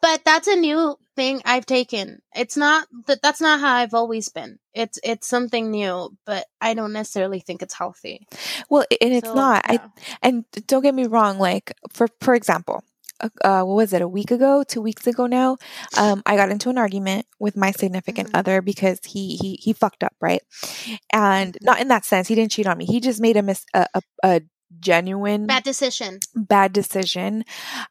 But 0.00 0.24
that's 0.24 0.48
a 0.48 0.56
new 0.56 0.98
thing 1.16 1.40
I've 1.44 1.66
taken. 1.66 2.22
It's 2.34 2.56
not 2.56 2.86
that 3.06 3.22
that's 3.22 3.40
not 3.40 3.60
how 3.60 3.74
I've 3.74 3.94
always 3.94 4.28
been. 4.28 4.58
It's 4.72 4.98
it's 5.02 5.26
something 5.26 5.70
new, 5.70 6.16
but 6.26 6.46
I 6.60 6.74
don't 6.74 6.92
necessarily 6.92 7.40
think 7.40 7.62
it's 7.62 7.74
healthy. 7.74 8.26
Well, 8.68 8.84
and 9.00 9.12
it's 9.12 9.28
so, 9.28 9.34
not. 9.34 9.64
Yeah. 9.70 9.78
I 9.82 9.90
and 10.22 10.44
don't 10.66 10.82
get 10.82 10.94
me 10.94 11.06
wrong. 11.06 11.38
Like 11.38 11.72
for 11.92 12.08
for 12.20 12.34
example, 12.34 12.82
uh, 13.20 13.28
uh, 13.44 13.62
what 13.62 13.76
was 13.76 13.92
it 13.92 14.02
a 14.02 14.08
week 14.08 14.32
ago 14.32 14.64
two 14.66 14.82
weeks 14.82 15.06
ago 15.06 15.26
now 15.26 15.56
um, 15.96 16.20
i 16.26 16.34
got 16.34 16.50
into 16.50 16.68
an 16.68 16.76
argument 16.76 17.24
with 17.38 17.56
my 17.56 17.70
significant 17.70 18.28
mm-hmm. 18.28 18.36
other 18.36 18.60
because 18.60 18.98
he 19.04 19.36
he 19.36 19.54
he 19.54 19.72
fucked 19.72 20.02
up 20.02 20.12
right 20.20 20.42
and 21.12 21.56
not 21.62 21.80
in 21.80 21.86
that 21.86 22.04
sense 22.04 22.26
he 22.26 22.34
didn't 22.34 22.50
cheat 22.50 22.66
on 22.66 22.76
me 22.76 22.84
he 22.84 22.98
just 22.98 23.20
made 23.20 23.36
a 23.36 23.42
mis 23.42 23.64
a, 23.72 23.86
a, 23.94 24.02
a 24.24 24.40
genuine 24.80 25.46
bad 25.46 25.62
decision. 25.62 26.20
bad 26.34 26.72
decision. 26.72 27.44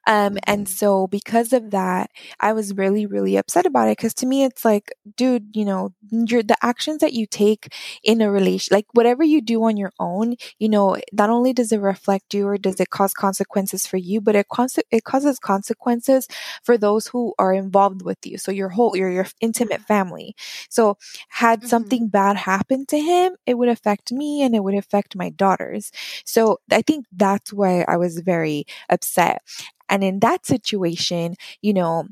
Um 0.07 0.37
and 0.45 0.65
mm-hmm. 0.65 0.73
so 0.73 1.07
because 1.07 1.53
of 1.53 1.71
that 1.71 2.09
i 2.39 2.53
was 2.53 2.73
really 2.73 3.05
really 3.05 3.37
upset 3.37 3.65
about 3.65 3.87
it 3.87 3.97
because 3.97 4.13
to 4.15 4.25
me 4.25 4.43
it's 4.43 4.65
like 4.65 4.91
dude 5.15 5.55
you 5.55 5.65
know 5.65 5.93
your 6.11 6.43
the 6.43 6.57
actions 6.61 6.99
that 6.99 7.13
you 7.13 7.25
take 7.25 7.73
in 8.03 8.21
a 8.21 8.31
relation 8.31 8.73
like 8.73 8.85
whatever 8.93 9.23
you 9.23 9.41
do 9.41 9.63
on 9.63 9.77
your 9.77 9.91
own 9.99 10.35
you 10.59 10.69
know 10.69 10.97
not 11.11 11.29
only 11.29 11.53
does 11.53 11.71
it 11.71 11.79
reflect 11.79 12.33
you 12.33 12.47
or 12.47 12.57
does 12.57 12.79
it 12.79 12.89
cause 12.89 13.13
consequences 13.13 13.85
for 13.85 13.97
you 13.97 14.21
but 14.21 14.35
it 14.35 14.47
cons- 14.49 14.79
it 14.91 15.03
causes 15.03 15.39
consequences 15.39 16.27
for 16.63 16.77
those 16.77 17.07
who 17.07 17.33
are 17.37 17.53
involved 17.53 18.01
with 18.01 18.25
you. 18.25 18.37
So 18.37 18.51
your 18.51 18.69
whole 18.69 18.95
your 18.95 19.09
your 19.09 19.27
intimate 19.41 19.81
family. 19.81 20.35
So 20.69 20.97
had 21.29 21.59
mm-hmm. 21.59 21.67
something 21.69 22.07
bad 22.07 22.37
happen 22.37 22.85
to 22.87 22.99
him 22.99 23.35
it 23.45 23.55
would 23.55 23.69
affect 23.69 24.11
me 24.11 24.41
and 24.41 24.55
it 24.55 24.63
would 24.63 24.75
affect 24.75 25.15
my 25.15 25.29
daughters. 25.29 25.91
So 26.25 26.59
I 26.71 26.81
think 26.81 27.05
that's 27.11 27.53
why 27.53 27.85
I 27.87 27.97
was 27.97 28.19
very 28.19 28.65
upset. 28.89 29.41
And 29.89 30.03
in 30.03 30.19
that 30.19 30.45
situation, 30.45 31.35
you 31.61 31.73
know, 31.73 32.07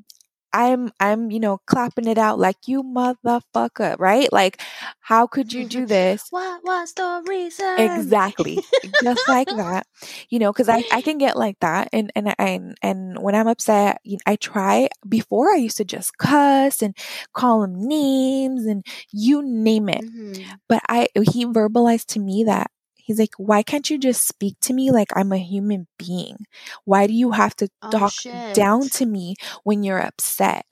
I'm 0.54 0.92
I'm 1.00 1.32
you 1.32 1.40
know 1.40 1.60
clapping 1.66 2.08
it 2.08 2.18
out 2.18 2.40
like 2.40 2.68
you 2.68 2.84
motherfucker, 2.84 3.98
right? 4.00 4.32
Like 4.32 4.62
how 5.00 5.28
could 5.28 5.54
you 5.54 5.66
do 5.68 5.86
this? 5.88 6.28
what 6.30 6.64
was 6.64 6.94
the 6.94 7.24
reason? 7.28 7.80
Exactly. 7.80 8.60
Just 9.02 9.28
like 9.28 9.48
that. 9.56 9.88
You 10.30 10.40
know, 10.40 10.52
cuz 10.52 10.68
I 10.68 10.84
I 10.92 11.02
can 11.02 11.18
get 11.18 11.38
like 11.38 11.60
that 11.62 11.90
and 11.94 12.12
and 12.16 12.36
and 12.38 12.78
and 12.82 13.20
when 13.20 13.36
I'm 13.36 13.48
upset, 13.48 14.02
I 14.26 14.36
try 14.36 14.90
before 15.08 15.52
I 15.54 15.58
used 15.58 15.78
to 15.78 15.86
just 15.86 16.18
cuss 16.18 16.82
and 16.82 16.96
call 17.34 17.64
him 17.64 17.88
names 17.88 18.66
and 18.66 18.86
you 19.12 19.42
name 19.42 19.90
it. 19.90 20.02
Mm-hmm. 20.02 20.44
But 20.68 20.82
I 20.90 21.08
he 21.16 21.46
verbalized 21.46 22.08
to 22.08 22.20
me 22.20 22.44
that 22.46 22.72
he's 23.04 23.20
like, 23.20 23.34
why 23.38 23.64
can't 23.64 23.90
you 23.90 23.98
just 23.98 24.28
speak 24.28 24.60
to 24.62 24.74
me 24.74 24.92
like 24.92 25.10
I'm 25.16 25.32
a 25.32 25.38
human 25.38 25.88
being? 25.98 26.46
Why 26.86 27.08
do 27.08 27.14
you 27.14 27.32
have 27.32 27.56
to 27.58 27.70
Oh 27.82 27.90
talk 27.90 28.14
down 28.54 28.90
to 28.90 29.06
me 29.06 29.36
when 29.64 29.84
you're 29.84 30.00
upset? 30.02 30.66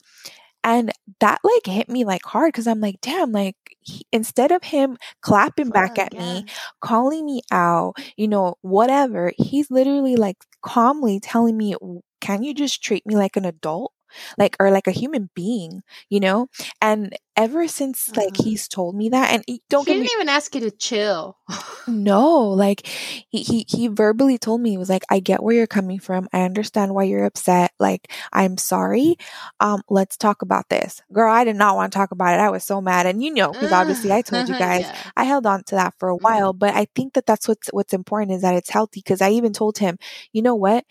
And 0.63 0.91
that 1.21 1.39
like 1.43 1.65
hit 1.65 1.89
me 1.89 2.03
like 2.03 2.25
hard 2.25 2.51
because 2.51 2.67
I'm 2.67 2.81
like, 2.81 2.99
damn, 3.01 3.31
like 3.31 3.55
he, 3.79 4.05
instead 4.11 4.51
of 4.51 4.63
him 4.63 4.97
clapping 5.21 5.69
back 5.69 5.97
at 5.97 6.13
yeah. 6.13 6.19
me, 6.19 6.45
calling 6.81 7.25
me 7.25 7.41
out, 7.51 7.95
you 8.17 8.27
know, 8.27 8.55
whatever, 8.61 9.31
he's 9.37 9.71
literally 9.71 10.15
like 10.17 10.37
calmly 10.61 11.19
telling 11.19 11.57
me, 11.57 11.75
can 12.19 12.43
you 12.43 12.53
just 12.53 12.83
treat 12.83 13.05
me 13.05 13.15
like 13.15 13.37
an 13.37 13.45
adult? 13.45 13.93
Like, 14.37 14.55
or 14.59 14.71
like 14.71 14.87
a 14.87 14.91
human 14.91 15.29
being, 15.35 15.81
you 16.09 16.19
know? 16.19 16.47
And 16.81 17.15
ever 17.35 17.67
since 17.67 18.11
like 18.15 18.37
Uh-huh. 18.37 18.37
he's 18.37 18.67
told 18.67 18.95
me 18.95 19.09
that, 19.09 19.31
and 19.31 19.43
he- 19.47 19.61
He 19.69 19.77
don't 19.77 19.87
get 19.87 19.97
didn't 19.97 20.05
me 20.05 20.09
even 20.13 20.29
ask 20.29 20.53
you 20.55 20.61
to 20.61 20.71
chill. 20.71 21.37
no, 21.87 22.49
like 22.49 22.85
he, 22.87 23.41
he 23.43 23.65
he 23.67 23.87
verbally 23.87 24.37
told 24.37 24.61
me 24.61 24.69
he 24.69 24.77
was 24.77 24.89
like, 24.89 25.03
I 25.09 25.19
get 25.19 25.41
where 25.41 25.55
you're 25.55 25.65
coming 25.67 25.99
from. 25.99 26.27
I 26.31 26.41
understand 26.43 26.93
why 26.93 27.03
you're 27.03 27.25
upset. 27.25 27.71
Like, 27.79 28.11
I'm 28.31 28.57
sorry. 28.57 29.17
Um, 29.59 29.81
let's 29.89 30.15
talk 30.15 30.41
about 30.43 30.69
this. 30.69 31.01
Girl, 31.11 31.33
I 31.33 31.43
did 31.45 31.55
not 31.55 31.75
want 31.75 31.91
to 31.91 31.97
talk 31.97 32.11
about 32.11 32.35
it. 32.35 32.39
I 32.41 32.49
was 32.51 32.63
so 32.63 32.79
mad. 32.79 33.07
And 33.07 33.23
you 33.23 33.33
know, 33.33 33.53
because 33.53 33.71
obviously 33.71 34.11
I 34.11 34.21
told 34.21 34.47
you 34.47 34.55
guys 34.55 34.91
yeah. 34.91 35.11
I 35.17 35.23
held 35.23 35.45
on 35.47 35.63
to 35.65 35.75
that 35.75 35.95
for 35.97 36.09
a 36.09 36.15
Mhm. 36.19 36.21
while, 36.21 36.53
but 36.53 36.75
I 36.75 36.85
think 36.95 37.13
that 37.13 37.25
that's 37.25 37.47
what's 37.47 37.69
what's 37.73 37.93
important 37.93 38.33
is 38.33 38.41
that 38.43 38.55
it's 38.55 38.69
healthy 38.69 38.99
because 39.03 39.21
I 39.21 39.31
even 39.31 39.53
told 39.53 39.77
him, 39.79 39.97
you 40.31 40.41
know 40.41 40.55
what? 40.55 40.85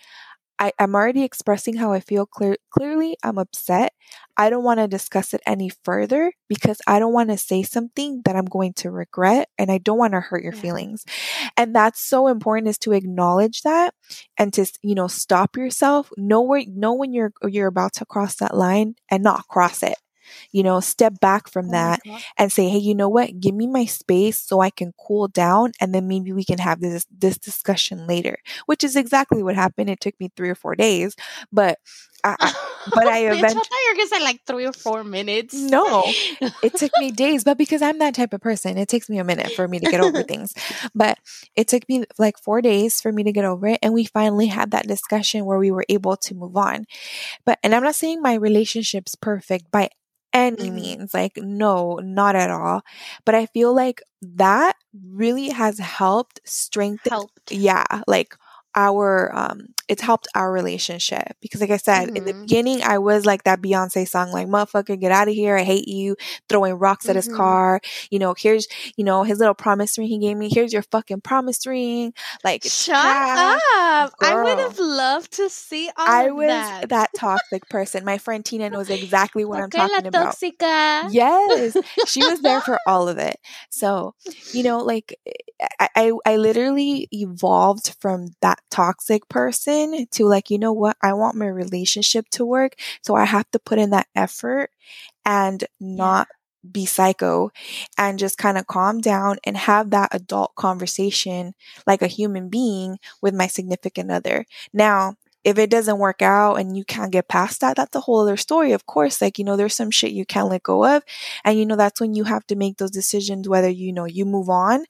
I, 0.58 0.72
I'm 0.78 0.94
already 0.94 1.22
expressing 1.24 1.76
how 1.76 1.92
I 1.92 2.00
feel 2.00 2.26
clear, 2.26 2.56
clearly. 2.70 3.16
I'm 3.22 3.38
upset. 3.38 3.92
I 4.36 4.50
don't 4.50 4.64
want 4.64 4.80
to 4.80 4.88
discuss 4.88 5.32
it 5.34 5.40
any 5.46 5.70
further 5.84 6.32
because 6.48 6.80
I 6.86 6.98
don't 6.98 7.12
want 7.12 7.30
to 7.30 7.38
say 7.38 7.62
something 7.62 8.22
that 8.24 8.36
I'm 8.36 8.44
going 8.44 8.72
to 8.74 8.90
regret 8.90 9.48
and 9.58 9.70
I 9.70 9.78
don't 9.78 9.98
want 9.98 10.14
to 10.14 10.20
hurt 10.20 10.42
your 10.42 10.52
Yeah. 10.52 10.60
feelings. 10.60 11.04
And 11.56 11.74
that's 11.74 12.00
so 12.00 12.28
important 12.28 12.68
is 12.68 12.78
to 12.78 12.92
acknowledge 12.92 13.62
that 13.62 13.94
and 14.36 14.52
to, 14.54 14.66
you 14.82 14.94
know, 14.94 15.08
stop 15.08 15.56
yourself, 15.56 16.12
know 16.16 16.42
where, 16.42 16.64
know 16.68 16.94
when 16.94 17.12
you're, 17.12 17.32
you're 17.46 17.68
about 17.68 17.94
to 17.94 18.06
cross 18.06 18.36
that 18.36 18.56
line 18.56 18.94
and 19.10 19.22
not 19.22 19.46
cross 19.48 19.82
it. 19.82 19.96
You 20.52 20.62
know, 20.62 20.80
step 20.80 21.20
back 21.20 21.48
from 21.48 21.68
Oh 21.68 21.72
that 21.72 22.00
and 22.36 22.52
say, 22.52 22.68
hey, 22.68 22.78
you 22.78 22.94
know 22.94 23.08
what? 23.08 23.40
Give 23.40 23.54
me 23.54 23.66
my 23.66 23.84
space 23.84 24.40
so 24.40 24.60
I 24.60 24.70
can 24.70 24.92
cool 24.98 25.28
down 25.28 25.72
and 25.80 25.94
then 25.94 26.08
maybe 26.08 26.32
we 26.32 26.44
can 26.44 26.58
have 26.58 26.80
this 26.80 27.06
this 27.16 27.38
discussion 27.38 28.06
later. 28.06 28.38
Which 28.66 28.84
is 28.84 28.96
exactly 28.96 29.42
what 29.42 29.54
happened. 29.54 29.90
It 29.90 30.00
took 30.00 30.18
me 30.20 30.30
three 30.36 30.50
or 30.50 30.54
four 30.54 30.74
days, 30.74 31.14
but 31.52 31.78
I, 32.24 32.36
I 32.40 32.54
but 32.94 33.06
I 33.06 33.18
Bitch, 33.22 33.44
I 33.44 33.48
thought 33.48 33.70
you 33.70 33.92
were 33.92 33.96
gonna 33.96 34.08
say 34.08 34.20
like 34.20 34.40
three 34.46 34.66
or 34.66 34.72
four 34.72 35.04
minutes. 35.04 35.54
No. 35.54 36.04
it 36.62 36.74
took 36.74 36.90
me 36.98 37.10
days, 37.10 37.44
but 37.44 37.58
because 37.58 37.82
I'm 37.82 37.98
that 37.98 38.14
type 38.14 38.32
of 38.32 38.40
person, 38.40 38.78
it 38.78 38.88
takes 38.88 39.08
me 39.08 39.18
a 39.18 39.24
minute 39.24 39.52
for 39.52 39.68
me 39.68 39.78
to 39.78 39.90
get 39.90 40.00
over 40.00 40.22
things. 40.22 40.54
But 40.94 41.18
it 41.56 41.68
took 41.68 41.88
me 41.88 42.04
like 42.18 42.38
four 42.38 42.60
days 42.60 43.00
for 43.00 43.12
me 43.12 43.24
to 43.24 43.32
get 43.32 43.44
over 43.44 43.66
it. 43.68 43.78
And 43.82 43.92
we 43.92 44.04
finally 44.04 44.46
had 44.46 44.70
that 44.72 44.86
discussion 44.86 45.44
where 45.44 45.58
we 45.58 45.70
were 45.70 45.84
able 45.88 46.16
to 46.16 46.34
move 46.34 46.56
on. 46.56 46.86
But, 47.44 47.58
and 47.62 47.74
I'm 47.74 47.82
not 47.82 47.94
saying 47.94 48.22
my 48.22 48.34
relationship's 48.34 49.14
perfect 49.14 49.70
by 49.70 49.90
any 50.32 50.70
Mhm. 50.70 50.70
means. 50.70 51.14
Like, 51.14 51.36
no, 51.36 51.96
not 52.02 52.36
at 52.36 52.50
all. 52.50 52.82
But 53.24 53.34
I 53.34 53.46
feel 53.46 53.74
like 53.74 54.02
that 54.22 54.74
really 55.12 55.48
has 55.50 55.78
helped 55.78 56.40
strengthen 56.44 57.12
helped. 57.12 57.50
yeah 57.50 57.84
like 58.06 58.36
our 58.74 59.34
um 59.34 59.68
it's 59.88 60.02
helped 60.02 60.28
our 60.34 60.52
relationship 60.52 61.32
because 61.40 61.60
like 61.60 61.70
i 61.70 61.76
said 61.76 62.10
in 62.14 62.24
the 62.24 62.34
Mhm. 62.34 62.40
beginning 62.42 62.82
i 62.82 62.98
was 62.98 63.24
like 63.26 63.44
that 63.44 63.60
beyonce 63.60 64.06
song 64.06 64.30
like 64.32 64.46
motherfucker 64.46 64.98
get 64.98 65.12
out 65.12 65.28
of 65.28 65.34
here 65.34 65.56
i 65.56 65.62
hate 65.62 65.88
you 65.88 66.16
throwing 66.48 66.74
rocks 66.74 67.08
at 67.08 67.16
his 67.16 67.28
Mhm. 67.28 67.34
car 67.36 67.80
you 68.10 68.18
know 68.18 68.34
here's 68.36 68.66
you 68.96 69.04
know 69.04 69.22
his 69.22 69.38
little 69.38 69.54
promise 69.54 69.96
ring 69.98 70.08
he 70.08 70.18
gave 70.18 70.36
me 70.36 70.48
here's 70.52 70.72
your 70.72 70.82
fucking 70.82 71.20
promise 71.20 71.66
ring 71.66 72.12
like 72.44 72.62
Shut 72.64 72.94
trash. 72.94 73.36
up! 73.36 74.12
I 74.20 74.36
would 74.36 74.58
have 74.58 74.78
loved 74.78 75.32
to 75.34 75.48
see 75.48 75.90
all 75.96 76.06
i 76.06 76.30
was 76.30 76.46
that. 76.46 76.88
that. 76.88 77.12
toxic 77.14 77.68
person 77.68 78.04
my 78.04 78.18
friend 78.18 78.44
tina 78.44 78.68
knows 78.70 78.88
exactly 78.90 79.44
what 79.44 79.60
i'm 79.60 79.70
talking 79.70 80.06
about 80.06 80.38
tóxica. 80.40 81.08
Yes, 81.10 81.78
she 82.04 82.24
was 82.24 82.40
there 82.40 82.60
for 82.60 82.80
all 82.86 83.08
of 83.08 83.18
it. 83.18 83.36
So, 83.70 84.14
you 84.50 84.62
know, 84.62 84.78
like 84.78 85.16
I, 85.78 85.88
I, 85.94 86.12
I 86.26 86.36
literally 86.36 87.06
evolved 87.12 87.94
from 88.00 88.28
that 88.40 88.58
toxic 88.70 89.28
person 89.28 89.77
to 90.12 90.24
like, 90.26 90.50
you 90.50 90.58
know 90.58 90.72
what? 90.72 90.96
I 91.02 91.12
want 91.14 91.36
my 91.36 91.46
relationship 91.46 92.28
to 92.30 92.44
work. 92.44 92.74
So 93.02 93.14
I 93.14 93.24
have 93.24 93.50
to 93.52 93.58
put 93.58 93.78
in 93.78 93.90
that 93.90 94.08
effort 94.14 94.70
and 95.24 95.64
not 95.80 96.28
be 96.70 96.86
psycho 96.86 97.50
and 97.96 98.18
just 98.18 98.38
kind 98.38 98.58
of 98.58 98.66
calm 98.66 99.00
down 99.00 99.38
and 99.44 99.56
have 99.56 99.90
that 99.90 100.08
adult 100.12 100.54
conversation 100.56 101.54
like 101.86 102.02
a 102.02 102.06
human 102.08 102.48
being 102.48 102.98
with 103.22 103.34
my 103.34 103.46
significant 103.46 104.10
other. 104.10 104.44
Now, 104.72 105.14
if 105.48 105.56
it 105.56 105.70
doesn't 105.70 105.98
work 105.98 106.20
out 106.20 106.56
and 106.56 106.76
you 106.76 106.84
can't 106.84 107.10
get 107.10 107.26
past 107.26 107.62
that, 107.62 107.76
that's 107.76 107.96
a 107.96 108.00
whole 108.00 108.20
other 108.20 108.36
story. 108.36 108.72
Of 108.72 108.84
course, 108.84 109.22
like, 109.22 109.38
you 109.38 109.44
know, 109.46 109.56
there's 109.56 109.74
some 109.74 109.90
shit 109.90 110.12
you 110.12 110.26
can't 110.26 110.50
let 110.50 110.62
go 110.62 110.84
of. 110.84 111.02
And, 111.42 111.58
you 111.58 111.64
know, 111.64 111.74
that's 111.74 112.02
when 112.02 112.12
you 112.12 112.24
have 112.24 112.46
to 112.48 112.54
make 112.54 112.76
those 112.76 112.90
decisions 112.90 113.48
whether, 113.48 113.70
you 113.70 113.90
know, 113.90 114.04
you 114.04 114.26
move 114.26 114.50
on 114.50 114.84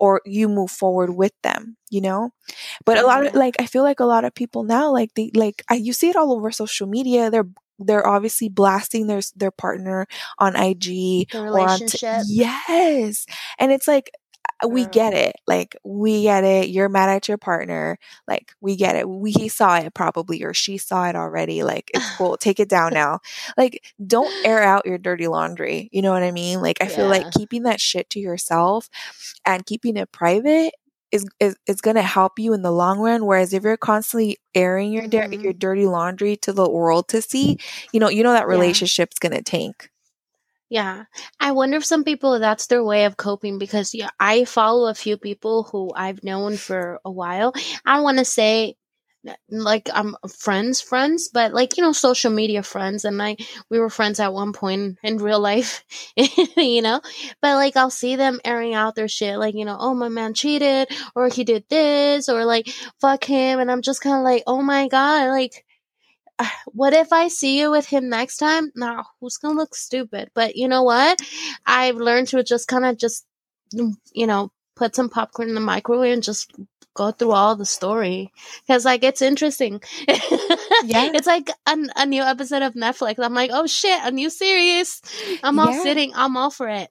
or 0.00 0.20
you 0.26 0.48
move 0.48 0.72
forward 0.72 1.10
with 1.10 1.30
them, 1.44 1.76
you 1.90 2.00
know? 2.00 2.30
But 2.84 2.98
a 2.98 3.06
lot 3.06 3.22
of, 3.22 3.28
mm-hmm. 3.28 3.38
like, 3.38 3.54
I 3.60 3.66
feel 3.66 3.84
like 3.84 4.00
a 4.00 4.04
lot 4.04 4.24
of 4.24 4.34
people 4.34 4.64
now, 4.64 4.90
like, 4.90 5.14
they, 5.14 5.30
like, 5.32 5.62
I, 5.70 5.74
you 5.74 5.92
see 5.92 6.10
it 6.10 6.16
all 6.16 6.32
over 6.32 6.50
social 6.50 6.88
media. 6.88 7.30
They're, 7.30 7.48
they're 7.78 8.06
obviously 8.06 8.48
blasting 8.50 9.06
their 9.06 9.22
their 9.34 9.50
partner 9.50 10.06
on 10.38 10.54
IG 10.54 11.30
The 11.30 11.38
or 11.38 11.38
on 11.60 11.78
t- 11.78 11.84
relationship. 11.84 12.22
yes, 12.26 13.24
and 13.58 13.72
it's 13.72 13.88
like 13.88 14.10
we 14.68 14.86
get 14.86 15.14
it. 15.14 15.36
Like 15.46 15.76
we 15.84 16.22
get 16.22 16.44
it. 16.44 16.68
You're 16.68 16.88
mad 16.88 17.08
at 17.08 17.28
your 17.28 17.38
partner. 17.38 17.98
Like 18.28 18.52
we 18.60 18.76
get 18.76 18.96
it. 18.96 19.08
We 19.08 19.32
he 19.32 19.48
saw 19.48 19.76
it 19.78 19.94
probably 19.94 20.42
or 20.44 20.52
she 20.54 20.78
saw 20.78 21.08
it 21.08 21.16
already. 21.16 21.62
Like 21.62 21.90
it's 21.94 22.10
cool. 22.16 22.36
Take 22.36 22.60
it 22.60 22.68
down 22.68 22.92
now. 22.92 23.20
Like 23.56 23.82
don't 24.06 24.34
air 24.44 24.62
out 24.62 24.86
your 24.86 24.98
dirty 24.98 25.28
laundry. 25.28 25.88
You 25.92 26.02
know 26.02 26.12
what 26.12 26.22
I 26.22 26.32
mean? 26.32 26.60
Like 26.60 26.78
I 26.80 26.88
feel 26.88 27.06
Yeah. 27.06 27.10
like 27.10 27.30
keeping 27.30 27.62
that 27.64 27.80
shit 27.80 28.10
to 28.10 28.20
yourself 28.20 28.88
and 29.46 29.66
keeping 29.66 29.96
it 29.96 30.12
private 30.12 30.74
is 31.12 31.24
is, 31.40 31.56
is 31.66 31.80
going 31.80 31.96
to 31.96 32.02
help 32.02 32.38
you 32.38 32.52
in 32.54 32.62
the 32.62 32.72
long 32.72 32.98
run 33.00 33.26
whereas 33.26 33.52
if 33.52 33.64
you're 33.64 33.76
constantly 33.76 34.38
airing 34.54 34.92
your 34.92 35.04
Mhm. 35.04 35.42
your 35.42 35.52
dirty 35.52 35.86
laundry 35.86 36.36
to 36.38 36.52
the 36.52 36.68
world 36.70 37.08
to 37.08 37.22
see, 37.22 37.58
you 37.92 38.00
know, 38.00 38.08
you 38.08 38.22
know 38.22 38.32
that 38.32 38.48
Yeah. 38.48 38.48
relationship's 38.48 39.18
going 39.18 39.34
to 39.34 39.42
tank. 39.42 39.89
Yeah. 40.70 41.04
I 41.40 41.50
wonder 41.52 41.76
if 41.78 41.84
some 41.84 42.04
people 42.04 42.38
that's 42.38 42.66
their 42.68 42.84
way 42.84 43.04
of 43.04 43.16
coping 43.16 43.58
because 43.58 43.92
yeah, 43.92 44.10
I 44.20 44.44
follow 44.44 44.88
a 44.88 44.94
few 44.94 45.16
people 45.16 45.64
who 45.64 45.92
I've 45.96 46.22
known 46.22 46.56
for 46.56 47.00
a 47.04 47.10
while. 47.10 47.52
I 47.84 47.94
don't 47.96 48.04
want 48.04 48.18
to 48.18 48.24
say 48.24 48.76
like 49.50 49.88
I'm 49.92 50.16
friends 50.38 50.80
friends, 50.80 51.28
but 51.28 51.52
like 51.52 51.76
you 51.76 51.82
know 51.82 51.92
social 51.92 52.30
media 52.30 52.62
friends 52.62 53.04
and 53.04 53.20
I 53.22 53.36
we 53.68 53.78
were 53.78 53.90
friends 53.90 54.20
at 54.20 54.32
one 54.32 54.52
point 54.54 54.98
in 55.02 55.18
real 55.18 55.40
life, 55.40 55.84
you 56.56 56.82
know? 56.82 57.00
But 57.42 57.56
like 57.56 57.76
I'll 57.76 57.90
see 57.90 58.16
them 58.16 58.40
airing 58.44 58.74
out 58.74 58.94
their 58.94 59.08
shit 59.08 59.38
like, 59.38 59.54
you 59.56 59.64
know, 59.66 59.76
oh 59.78 59.94
my 59.94 60.08
man 60.08 60.34
cheated 60.34 60.88
or 61.16 61.28
he 61.28 61.44
did 61.44 61.64
this 61.68 62.28
or 62.28 62.44
like 62.46 62.68
fuck 63.00 63.24
him 63.24 63.60
and 63.60 63.70
I'm 63.70 63.82
just 63.82 64.00
kind 64.02 64.16
of 64.16 64.22
like, 64.24 64.44
"Oh 64.46 64.62
my 64.62 64.88
god, 64.88 65.28
like 65.30 65.64
what 66.72 66.92
if 66.94 67.12
I 67.12 67.28
see 67.28 67.58
you 67.60 67.70
with 67.70 67.86
him 67.86 68.08
next 68.08 68.38
time? 68.38 68.72
Nah, 68.76 69.04
who's 69.20 69.36
gonna 69.38 69.56
look 69.56 69.74
stupid? 69.74 70.30
But 70.34 70.56
you 70.56 70.68
know 70.68 70.82
what? 70.82 71.20
I've 71.66 71.96
learned 71.96 72.28
to 72.28 72.42
just 72.44 72.68
kind 72.68 72.84
of 72.84 72.98
just, 72.98 73.26
mm, 73.74 73.94
you 74.12 74.26
know, 74.26 74.52
put 74.76 74.94
some 74.96 75.10
popcorn 75.10 75.48
in 75.50 75.54
the 75.54 75.60
microwave 75.60 76.14
and 76.14 76.22
just 76.22 76.52
go 76.94 77.10
through 77.12 77.32
all 77.32 77.56
the 77.56 77.66
story 77.66 78.32
because 78.66 78.84
like 78.84 79.04
it's 79.04 79.22
interesting. 79.22 79.82
Yeah. 80.80 81.12
it's 81.14 81.26
like 81.26 81.50
a, 81.66 81.76
a 81.96 82.06
new 82.06 82.22
episode 82.22 82.62
of 82.62 82.74
Netflix. 82.74 83.16
I'm 83.20 83.34
like, 83.34 83.50
oh 83.52 83.66
shit, 83.66 84.00
a 84.04 84.10
new 84.10 84.30
series. 84.30 85.00
I'm 85.42 85.58
all 85.58 85.72
Yeah. 85.72 85.82
sitting. 85.82 86.12
I'm 86.14 86.36
all 86.36 86.50
for 86.50 86.68
it. 86.68 86.90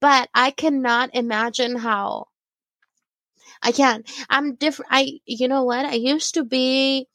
But 0.00 0.28
I 0.34 0.50
cannot 0.50 1.10
imagine 1.14 1.76
how. 1.76 2.26
I 3.62 3.72
can't. 3.72 4.10
I'm 4.30 4.54
different. 4.56 4.90
I, 4.92 5.20
you 5.26 5.48
know 5.48 5.64
what? 5.64 5.84
I 5.84 5.94
used 5.94 6.34
to 6.34 6.44
be 6.44 7.08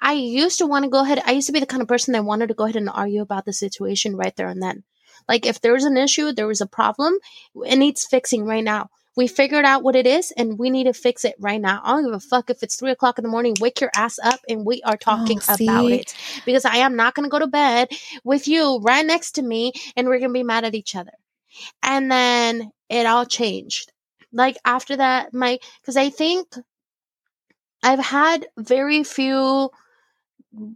I 0.00 0.12
used 0.12 0.58
to 0.58 0.66
want 0.66 0.84
to 0.84 0.90
go 0.90 1.02
ahead. 1.02 1.22
I 1.24 1.32
used 1.32 1.46
to 1.46 1.52
be 1.52 1.60
the 1.60 1.66
kind 1.66 1.82
of 1.82 1.88
person 1.88 2.12
that 2.12 2.24
wanted 2.24 2.48
to 2.48 2.54
go 2.54 2.64
ahead 2.64 2.76
and 2.76 2.88
argue 2.88 3.22
about 3.22 3.44
the 3.44 3.52
situation 3.52 4.16
right 4.16 4.34
there 4.36 4.48
and 4.48 4.62
then. 4.62 4.84
Like 5.28 5.46
if 5.46 5.60
there's 5.60 5.84
an 5.84 5.96
issue, 5.96 6.32
there 6.32 6.46
was 6.46 6.60
a 6.60 6.66
problem, 6.66 7.18
it 7.64 7.76
needs 7.76 8.04
fixing 8.04 8.44
right 8.44 8.64
now. 8.64 8.90
We 9.16 9.28
figured 9.28 9.64
out 9.64 9.84
what 9.84 9.94
it 9.94 10.06
is 10.06 10.32
and 10.36 10.58
we 10.58 10.70
need 10.70 10.84
to 10.84 10.92
fix 10.92 11.24
it 11.24 11.36
right 11.38 11.60
now. 11.60 11.80
I 11.84 11.92
don't 11.92 12.04
give 12.04 12.14
a 12.14 12.20
fuck 12.20 12.50
if 12.50 12.62
it's 12.62 12.74
three 12.74 12.90
o'clock 12.90 13.16
in 13.18 13.22
the 13.22 13.30
morning. 13.30 13.54
Wake 13.60 13.80
your 13.80 13.90
ass 13.94 14.18
up 14.18 14.40
and 14.48 14.66
we 14.66 14.82
are 14.82 14.94
oh, 14.94 14.96
talking 14.96 15.40
Oh, 15.48 15.54
about 15.54 15.90
it. 15.90 16.14
Because 16.44 16.64
I 16.64 16.78
am 16.78 16.96
not 16.96 17.14
going 17.14 17.24
to 17.24 17.30
go 17.30 17.38
to 17.38 17.46
bed 17.46 17.90
with 18.24 18.48
you 18.48 18.80
right 18.80 19.06
next 19.06 19.32
to 19.32 19.42
me 19.42 19.72
and 19.96 20.08
we're 20.08 20.18
going 20.18 20.30
to 20.30 20.34
be 20.34 20.42
mad 20.42 20.64
at 20.64 20.74
each 20.74 20.96
other. 20.96 21.12
And 21.82 22.10
then 22.10 22.72
it 22.88 23.06
all 23.06 23.24
changed. 23.24 23.92
Like 24.32 24.56
after 24.64 24.96
that, 24.96 25.32
my, 25.32 25.60
because 25.80 25.96
I 25.96 26.10
think 26.10 26.48
I've 27.84 28.00
had 28.00 28.48
very 28.58 29.04
few 29.04 29.70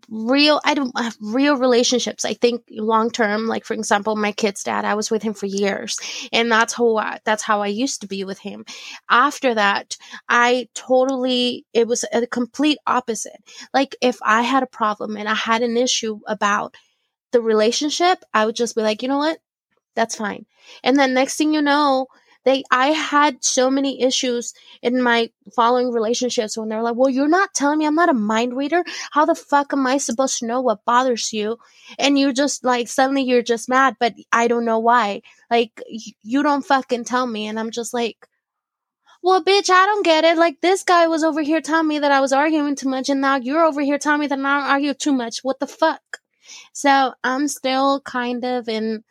real 0.09 0.61
i 0.65 0.75
don't 0.75 0.99
have 0.99 1.17
real 1.21 1.57
relationships. 1.57 2.25
I 2.25 2.35
think 2.35 2.63
long 2.71 3.11
term 3.11 3.47
like 3.47 3.65
for 3.65 3.75
example 3.75 4.17
my 4.17 4.33
kid's 4.33 4.63
dad 4.63 4.85
i 4.85 4.95
was 4.95 5.11
with 5.11 5.23
him 5.23 5.35
for 5.35 5.47
years 5.47 5.99
and 6.33 6.51
that's 6.51 6.73
how 6.75 6.97
I, 6.97 7.19
that's 7.25 7.43
how 7.43 7.63
i 7.63 7.67
used 7.69 8.01
to 8.01 8.07
be 8.07 8.25
with 8.25 8.39
him. 8.39 8.65
After 9.09 9.55
that 9.55 9.97
i 10.29 10.69
totally 10.75 11.67
it 11.73 11.87
was 11.87 12.05
a 12.13 12.27
complete 12.27 12.79
opposite. 12.87 13.41
Like 13.73 13.97
if 14.01 14.19
i 14.23 14.43
had 14.43 14.63
a 14.63 14.67
problem 14.67 15.17
and 15.17 15.29
i 15.29 15.35
had 15.35 15.63
an 15.63 15.77
issue 15.77 16.21
about 16.27 16.75
the 17.33 17.41
relationship 17.41 18.25
i 18.35 18.47
would 18.47 18.57
just 18.57 18.75
be 18.75 18.83
like 18.83 19.03
you 19.03 19.09
know 19.09 19.19
what? 19.19 19.39
That's 19.95 20.17
fine. 20.17 20.47
And 20.85 20.97
then 20.97 21.15
next 21.15 21.37
thing 21.37 21.53
you 21.55 21.63
know 21.63 22.07
they 22.49 22.65
I 22.71 22.89
had 22.89 23.45
so 23.45 23.71
many 23.71 24.03
issues 24.03 24.55
in 24.83 25.03
my 25.03 25.31
following 25.55 25.93
relationships 25.93 26.57
when 26.57 26.69
they're 26.69 26.83
like, 26.83 26.97
"Well, 26.97 27.11
you're 27.11 27.29
not 27.29 27.55
telling 27.55 27.79
me 27.79 27.87
I'm 27.87 27.95
not 27.95 28.09
a 28.09 28.15
mind 28.15 28.57
reader. 28.57 28.83
How 29.13 29.25
the 29.27 29.35
fuck 29.35 29.73
am 29.75 29.87
I 29.87 29.99
supposed 29.99 30.39
to 30.39 30.47
know 30.47 30.61
what 30.63 30.85
bothers 30.85 31.33
you?" 31.33 31.59
And 31.99 32.19
you're 32.19 32.33
just 32.33 32.65
like 32.65 32.89
suddenly 32.89 33.23
you're 33.23 33.43
just 33.43 33.69
mad, 33.69 33.97
but 34.01 34.15
I 34.33 34.49
don't 34.49 34.65
know 34.65 34.79
why. 34.79 35.23
Like 35.51 35.83
you 36.23 36.43
don't 36.43 36.65
fucking 36.65 37.05
tell 37.05 37.27
me 37.27 37.47
and 37.49 37.61
I'm 37.61 37.71
just 37.71 37.93
like 37.95 38.27
well, 39.23 39.43
bitch, 39.43 39.69
I 39.71 39.85
don't 39.87 40.05
get 40.05 40.25
it. 40.25 40.39
Like 40.39 40.61
this 40.61 40.85
guy 40.85 41.07
was 41.09 41.25
over 41.25 41.43
here 41.43 41.61
telling 41.61 41.89
me 41.89 41.99
that 41.99 42.13
I 42.13 42.21
was 42.21 42.33
arguing 42.33 42.77
too 42.77 42.89
much, 42.89 43.09
and 43.09 43.21
now 43.21 43.37
you're 43.37 43.65
over 43.65 43.81
here 43.81 43.99
telling 43.99 44.21
me 44.21 44.27
that 44.29 44.39
I 44.39 44.43
don't 44.43 44.71
argue 44.71 44.95
too 44.95 45.13
much. 45.13 45.41
What 45.43 45.59
the 45.61 45.67
fuck? 45.67 46.21
So 46.73 47.15
I'm 47.25 47.49
still 47.49 48.01
kind 48.01 48.45
of 48.45 48.69
in 48.69 49.05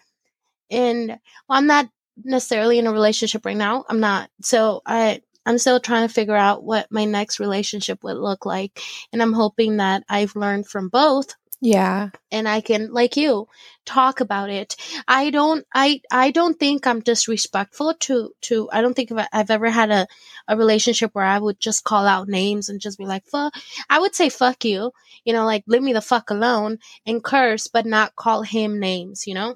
in 0.70 1.08
well, 1.10 1.60
I'm 1.60 1.68
not 1.68 1.90
necessarily 2.24 2.80
in 2.80 2.88
a 2.88 2.92
relationship 2.92 3.46
right 3.46 3.58
now. 3.58 3.86
I'm 3.90 4.00
not. 4.00 4.30
So 4.42 4.82
I 4.86 5.22
I'm 5.48 5.58
still 5.58 5.80
trying 5.80 6.06
to 6.06 6.14
figure 6.14 6.36
out 6.36 6.64
what 6.64 6.92
my 6.92 7.06
next 7.06 7.40
relationship 7.40 8.04
would 8.04 8.18
look 8.18 8.46
like. 8.46 8.82
And 9.14 9.22
I'm 9.22 9.32
hoping 9.32 9.78
that 9.78 10.04
I've 10.10 10.36
learned 10.36 10.68
from 10.68 10.90
both. 10.90 11.36
Yeah. 11.62 12.10
And 12.32 12.48
I 12.48 12.60
can, 12.62 12.92
like 12.92 13.16
you, 13.16 13.48
talk 13.86 14.20
about 14.20 14.50
it. 14.50 14.76
I 15.08 15.30
don't, 15.30 15.66
I, 15.74 16.02
I 16.12 16.32
don't 16.32 16.60
think 16.60 16.86
I'm 16.86 17.00
disrespectful 17.00 17.96
to, 18.02 18.32
to, 18.42 18.70
I 18.72 18.82
don't 18.82 18.94
think 18.94 19.12
I've 19.32 19.50
ever 19.50 19.70
had 19.70 19.90
a, 19.90 20.08
a 20.50 20.58
relationship 20.58 21.12
where 21.16 21.26
I 21.26 21.40
would 21.40 21.60
just 21.62 21.86
call 21.86 22.06
out 22.06 22.28
names 22.28 22.68
and 22.68 22.82
just 22.82 22.98
be 22.98 23.06
like, 23.06 23.26
fuck, 23.26 23.56
I 23.90 24.00
would 24.00 24.14
say 24.14 24.30
fuck 24.30 24.66
you, 24.66 24.92
you 25.24 25.34
know, 25.34 25.46
like 25.46 25.64
leave 25.66 25.82
me 25.82 25.94
the 25.94 26.02
fuck 26.02 26.30
alone 26.30 26.78
and 27.06 27.24
curse, 27.24 27.68
but 27.68 27.86
not 27.86 28.18
call 28.18 28.44
him 28.44 28.80
names, 28.80 29.26
you 29.26 29.34
know? 29.34 29.56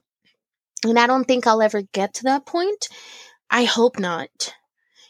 And 0.85 0.97
I 0.97 1.07
don't 1.07 1.25
think 1.25 1.45
I'll 1.45 1.61
ever 1.61 1.83
get 1.93 2.15
to 2.15 2.23
that 2.23 2.45
point. 2.45 2.89
I 3.49 3.65
hope 3.65 3.99
not, 3.99 4.53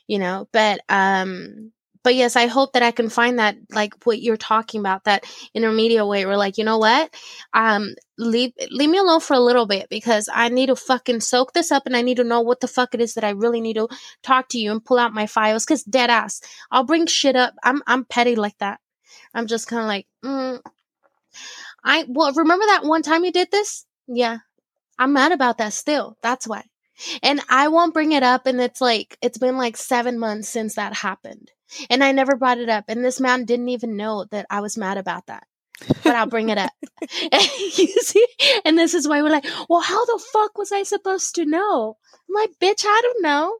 you 0.07 0.19
know, 0.19 0.47
but, 0.51 0.81
um, 0.89 1.71
but 2.03 2.15
yes, 2.15 2.35
I 2.35 2.47
hope 2.47 2.73
that 2.73 2.81
I 2.81 2.89
can 2.89 3.09
find 3.09 3.37
that, 3.37 3.55
like 3.71 3.93
what 4.05 4.21
you're 4.21 4.35
talking 4.35 4.79
about, 4.79 5.03
that 5.03 5.23
intermediate 5.53 6.07
way 6.07 6.25
where 6.25 6.35
like, 6.35 6.57
you 6.57 6.63
know 6.63 6.79
what? 6.79 7.13
Um, 7.53 7.93
leave, 8.17 8.53
leave 8.71 8.89
me 8.89 8.97
alone 8.97 9.19
for 9.19 9.35
a 9.35 9.39
little 9.39 9.67
bit 9.67 9.87
because 9.89 10.27
I 10.33 10.49
need 10.49 10.67
to 10.67 10.75
fucking 10.75 11.19
soak 11.19 11.53
this 11.53 11.71
up 11.71 11.83
and 11.85 11.95
I 11.95 12.01
need 12.01 12.17
to 12.17 12.23
know 12.23 12.41
what 12.41 12.59
the 12.59 12.67
fuck 12.67 12.95
it 12.95 13.01
is 13.01 13.13
that 13.13 13.23
I 13.23 13.29
really 13.29 13.61
need 13.61 13.75
to 13.75 13.87
talk 14.23 14.49
to 14.49 14.57
you 14.57 14.71
and 14.71 14.83
pull 14.83 14.97
out 14.97 15.13
my 15.13 15.27
files. 15.27 15.65
Cause 15.65 15.83
dead 15.83 16.09
ass, 16.09 16.41
I'll 16.71 16.83
bring 16.83 17.05
shit 17.05 17.35
up. 17.35 17.53
I'm, 17.63 17.83
I'm 17.85 18.05
petty 18.05 18.35
like 18.35 18.57
that. 18.57 18.79
I'm 19.33 19.45
just 19.45 19.67
kind 19.67 19.81
of 19.81 19.87
like, 19.87 20.07
mm, 20.25 20.59
I, 21.83 22.05
well, 22.07 22.33
remember 22.33 22.65
that 22.65 22.83
one 22.83 23.03
time 23.03 23.23
you 23.23 23.31
did 23.31 23.51
this? 23.51 23.85
Yeah, 24.07 24.39
I'm 25.01 25.13
mad 25.13 25.31
about 25.31 25.57
that 25.57 25.73
still. 25.73 26.15
That's 26.21 26.47
why. 26.47 26.63
And 27.23 27.41
I 27.49 27.69
won't 27.69 27.95
bring 27.95 28.11
it 28.11 28.21
up. 28.21 28.45
And 28.45 28.61
it's 28.61 28.79
like, 28.79 29.17
it's 29.19 29.39
been 29.39 29.57
like 29.57 29.75
seven 29.75 30.19
months 30.19 30.47
since 30.47 30.75
that 30.75 30.93
happened. 30.93 31.49
And 31.89 32.03
I 32.03 32.11
never 32.11 32.35
brought 32.35 32.59
it 32.59 32.69
up. 32.69 32.85
And 32.87 33.03
this 33.03 33.19
man 33.19 33.45
didn't 33.45 33.69
even 33.69 33.97
know 33.97 34.25
that 34.29 34.45
I 34.51 34.61
was 34.61 34.77
mad 34.77 34.99
about 34.99 35.25
that. 35.25 35.47
But 36.03 36.15
I'll 36.15 36.27
bring 36.27 36.49
it 36.49 36.59
up. 36.59 36.71
you 37.01 37.87
see? 37.87 38.27
And 38.63 38.77
this 38.77 38.93
is 38.93 39.07
why 39.07 39.23
we're 39.23 39.31
like, 39.31 39.47
well, 39.67 39.81
how 39.81 40.05
the 40.05 40.23
fuck 40.31 40.55
was 40.59 40.71
I 40.71 40.83
supposed 40.83 41.33
to 41.33 41.45
know? 41.45 41.97
I'm 42.29 42.35
like, 42.35 42.51
bitch, 42.61 42.85
I 42.85 43.01
don't 43.01 43.23
know. 43.23 43.57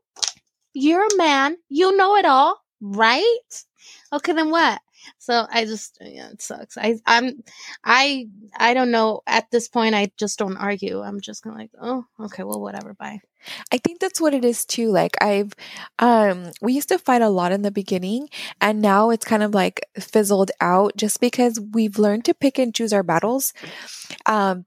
You're 0.73 1.07
a 1.07 1.17
man. 1.17 1.57
You 1.69 1.97
know 1.97 2.17
it 2.17 2.25
all, 2.25 2.61
right? 2.79 3.65
Okay, 4.13 4.33
then 4.33 4.51
what? 4.51 4.79
So 5.17 5.45
I 5.51 5.65
just 5.65 5.97
yeah, 6.01 6.29
it 6.29 6.41
sucks. 6.41 6.77
I 6.77 6.99
I'm 7.05 7.43
I 7.83 8.27
I 8.57 8.73
don't 8.73 8.91
know. 8.91 9.21
At 9.27 9.49
this 9.51 9.67
point, 9.67 9.95
I 9.95 10.11
just 10.17 10.39
don't 10.39 10.57
argue. 10.57 11.01
I'm 11.01 11.21
just 11.21 11.45
of 11.45 11.55
like, 11.55 11.71
oh, 11.81 12.05
okay, 12.19 12.43
well, 12.43 12.61
whatever. 12.61 12.93
Bye. 12.93 13.19
I 13.71 13.77
think 13.77 13.99
that's 13.99 14.21
what 14.21 14.33
it 14.33 14.45
is 14.45 14.65
too. 14.65 14.89
Like 14.91 15.15
I've 15.21 15.53
um 15.99 16.51
we 16.61 16.73
used 16.73 16.89
to 16.89 16.99
fight 16.99 17.21
a 17.21 17.29
lot 17.29 17.51
in 17.51 17.63
the 17.63 17.71
beginning 17.71 18.29
and 18.59 18.81
now 18.81 19.09
it's 19.09 19.25
kind 19.25 19.43
of 19.43 19.53
like 19.53 19.81
fizzled 19.99 20.51
out 20.61 20.95
just 20.95 21.19
because 21.19 21.59
we've 21.73 21.97
learned 21.97 22.25
to 22.25 22.33
pick 22.33 22.59
and 22.59 22.73
choose 22.75 22.93
our 22.93 23.03
battles. 23.03 23.53
Um 24.25 24.65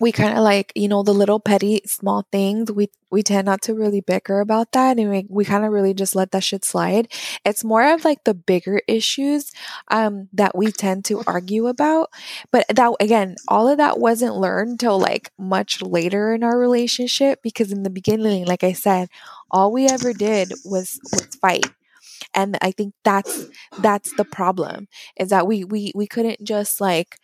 we 0.00 0.12
kind 0.12 0.36
of 0.36 0.42
like 0.42 0.72
you 0.74 0.88
know 0.88 1.02
the 1.02 1.14
little 1.14 1.38
petty 1.40 1.80
small 1.86 2.26
things 2.32 2.70
we 2.72 2.88
we 3.10 3.22
tend 3.22 3.46
not 3.46 3.62
to 3.62 3.74
really 3.74 4.00
bicker 4.00 4.40
about 4.40 4.72
that 4.72 4.98
and 4.98 5.08
we, 5.10 5.26
we 5.28 5.44
kind 5.44 5.64
of 5.64 5.70
really 5.72 5.94
just 5.94 6.16
let 6.16 6.32
that 6.32 6.42
shit 6.42 6.64
slide. 6.64 7.06
It's 7.44 7.62
more 7.62 7.92
of 7.94 8.04
like 8.04 8.24
the 8.24 8.34
bigger 8.34 8.80
issues 8.88 9.52
um 9.88 10.28
that 10.32 10.56
we 10.56 10.72
tend 10.72 11.04
to 11.06 11.22
argue 11.26 11.66
about 11.68 12.10
but 12.50 12.66
that 12.68 12.92
again 13.00 13.36
all 13.48 13.68
of 13.68 13.78
that 13.78 13.98
wasn't 14.00 14.36
learned 14.36 14.80
till 14.80 14.98
like 14.98 15.30
much 15.38 15.80
later 15.82 16.34
in 16.34 16.42
our 16.42 16.58
relationship 16.58 17.40
because 17.42 17.70
in 17.72 17.82
the 17.82 17.90
beginning 17.90 18.44
like 18.46 18.64
i 18.64 18.72
said 18.72 19.08
all 19.50 19.72
we 19.72 19.86
ever 19.86 20.12
did 20.12 20.52
was 20.64 20.98
was 21.12 21.26
fight 21.40 21.66
and 22.34 22.58
i 22.62 22.70
think 22.70 22.94
that's 23.04 23.46
that's 23.80 24.14
the 24.16 24.24
problem 24.24 24.88
is 25.16 25.28
that 25.30 25.46
we 25.46 25.64
we 25.64 25.92
we 25.94 26.06
couldn't 26.06 26.42
just 26.44 26.80
like 26.80 27.18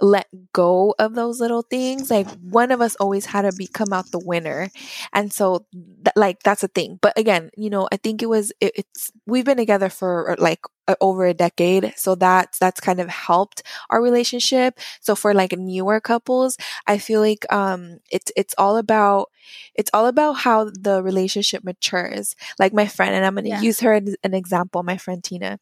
let 0.00 0.26
go 0.52 0.94
of 0.98 1.14
those 1.14 1.40
little 1.40 1.62
things 1.62 2.10
like 2.10 2.28
one 2.40 2.70
of 2.70 2.80
us 2.80 2.96
always 2.96 3.26
had 3.26 3.42
to 3.42 3.52
become 3.56 3.92
out 3.92 4.10
the 4.10 4.18
winner. 4.18 4.68
And 5.12 5.32
so 5.32 5.66
th- 5.72 6.16
like 6.16 6.42
that's 6.42 6.64
a 6.64 6.68
thing. 6.68 6.98
But 7.00 7.18
again 7.18 7.50
you 7.56 7.70
know 7.70 7.88
i 7.92 7.96
think 7.96 8.22
it 8.22 8.28
was 8.28 8.52
it, 8.60 8.72
it's 8.76 9.12
we've 9.26 9.44
been 9.44 9.56
together 9.56 9.88
for 9.88 10.36
like 10.38 10.60
over 11.00 11.24
a 11.24 11.34
decade 11.34 11.92
so 11.96 12.14
that's 12.14 12.58
that's 12.58 12.80
kind 12.80 13.00
of 13.00 13.08
helped 13.08 13.62
our 13.90 14.02
relationship. 14.02 14.78
So 15.00 15.14
for 15.14 15.34
like 15.34 15.52
newer 15.56 16.00
couples 16.00 16.56
i 16.86 16.98
feel 16.98 17.20
like 17.20 17.50
um 17.52 17.98
it's 18.10 18.32
it's 18.36 18.54
all 18.58 18.76
about 18.76 19.30
it's 19.74 19.90
all 19.92 20.06
about 20.06 20.34
how 20.34 20.64
the 20.64 21.02
relationship 21.02 21.64
matures. 21.64 22.34
Like 22.58 22.72
my 22.72 22.86
friend 22.86 23.14
and 23.14 23.24
i'm 23.24 23.34
going 23.34 23.44
to 23.44 23.50
yeah. 23.50 23.60
use 23.60 23.80
her 23.80 23.94
as 23.94 24.16
an 24.24 24.34
example 24.34 24.82
my 24.82 24.96
friend 24.96 25.22
tina 25.22 25.58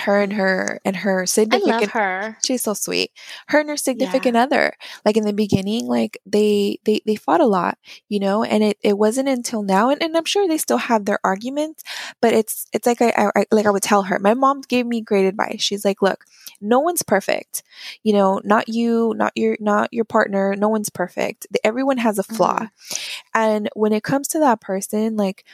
her 0.00 0.20
and 0.20 0.32
her 0.32 0.80
and 0.84 0.96
her 0.96 1.26
significant 1.26 1.72
I 1.72 1.80
love 1.80 1.90
her. 1.90 2.38
She's 2.44 2.62
so 2.62 2.74
sweet. 2.74 3.10
Her 3.48 3.60
and 3.60 3.68
her 3.68 3.76
significant 3.76 4.34
yeah. 4.34 4.42
other. 4.42 4.72
Like 5.04 5.16
in 5.16 5.24
the 5.24 5.32
beginning, 5.32 5.86
like 5.86 6.18
they 6.26 6.78
they 6.84 7.00
they 7.06 7.16
fought 7.16 7.40
a 7.40 7.46
lot, 7.46 7.78
you 8.08 8.20
know, 8.20 8.42
and 8.42 8.62
it, 8.62 8.78
it 8.82 8.98
wasn't 8.98 9.28
until 9.28 9.62
now 9.62 9.90
and, 9.90 10.02
and 10.02 10.16
I'm 10.16 10.24
sure 10.24 10.46
they 10.46 10.58
still 10.58 10.78
have 10.78 11.04
their 11.04 11.18
arguments, 11.24 11.82
but 12.20 12.32
it's 12.32 12.66
it's 12.72 12.86
like 12.86 13.00
I, 13.00 13.30
I 13.34 13.44
like 13.50 13.66
I 13.66 13.70
would 13.70 13.82
tell 13.82 14.02
her. 14.04 14.18
My 14.18 14.34
mom 14.34 14.62
gave 14.62 14.86
me 14.86 15.00
great 15.00 15.26
advice. 15.26 15.62
She's 15.62 15.84
like, 15.84 16.02
look, 16.02 16.24
no 16.60 16.80
one's 16.80 17.02
perfect. 17.02 17.62
You 18.02 18.12
know, 18.12 18.40
not 18.44 18.68
you, 18.68 19.14
not 19.16 19.32
your 19.34 19.56
not 19.60 19.92
your 19.92 20.04
partner, 20.04 20.54
no 20.56 20.68
one's 20.68 20.90
perfect. 20.90 21.46
Everyone 21.64 21.98
has 21.98 22.18
a 22.18 22.22
flaw. 22.22 22.58
Mm-hmm. 22.58 23.06
And 23.34 23.68
when 23.74 23.92
it 23.92 24.02
comes 24.02 24.28
to 24.28 24.38
that 24.40 24.60
person, 24.60 25.16
like 25.16 25.44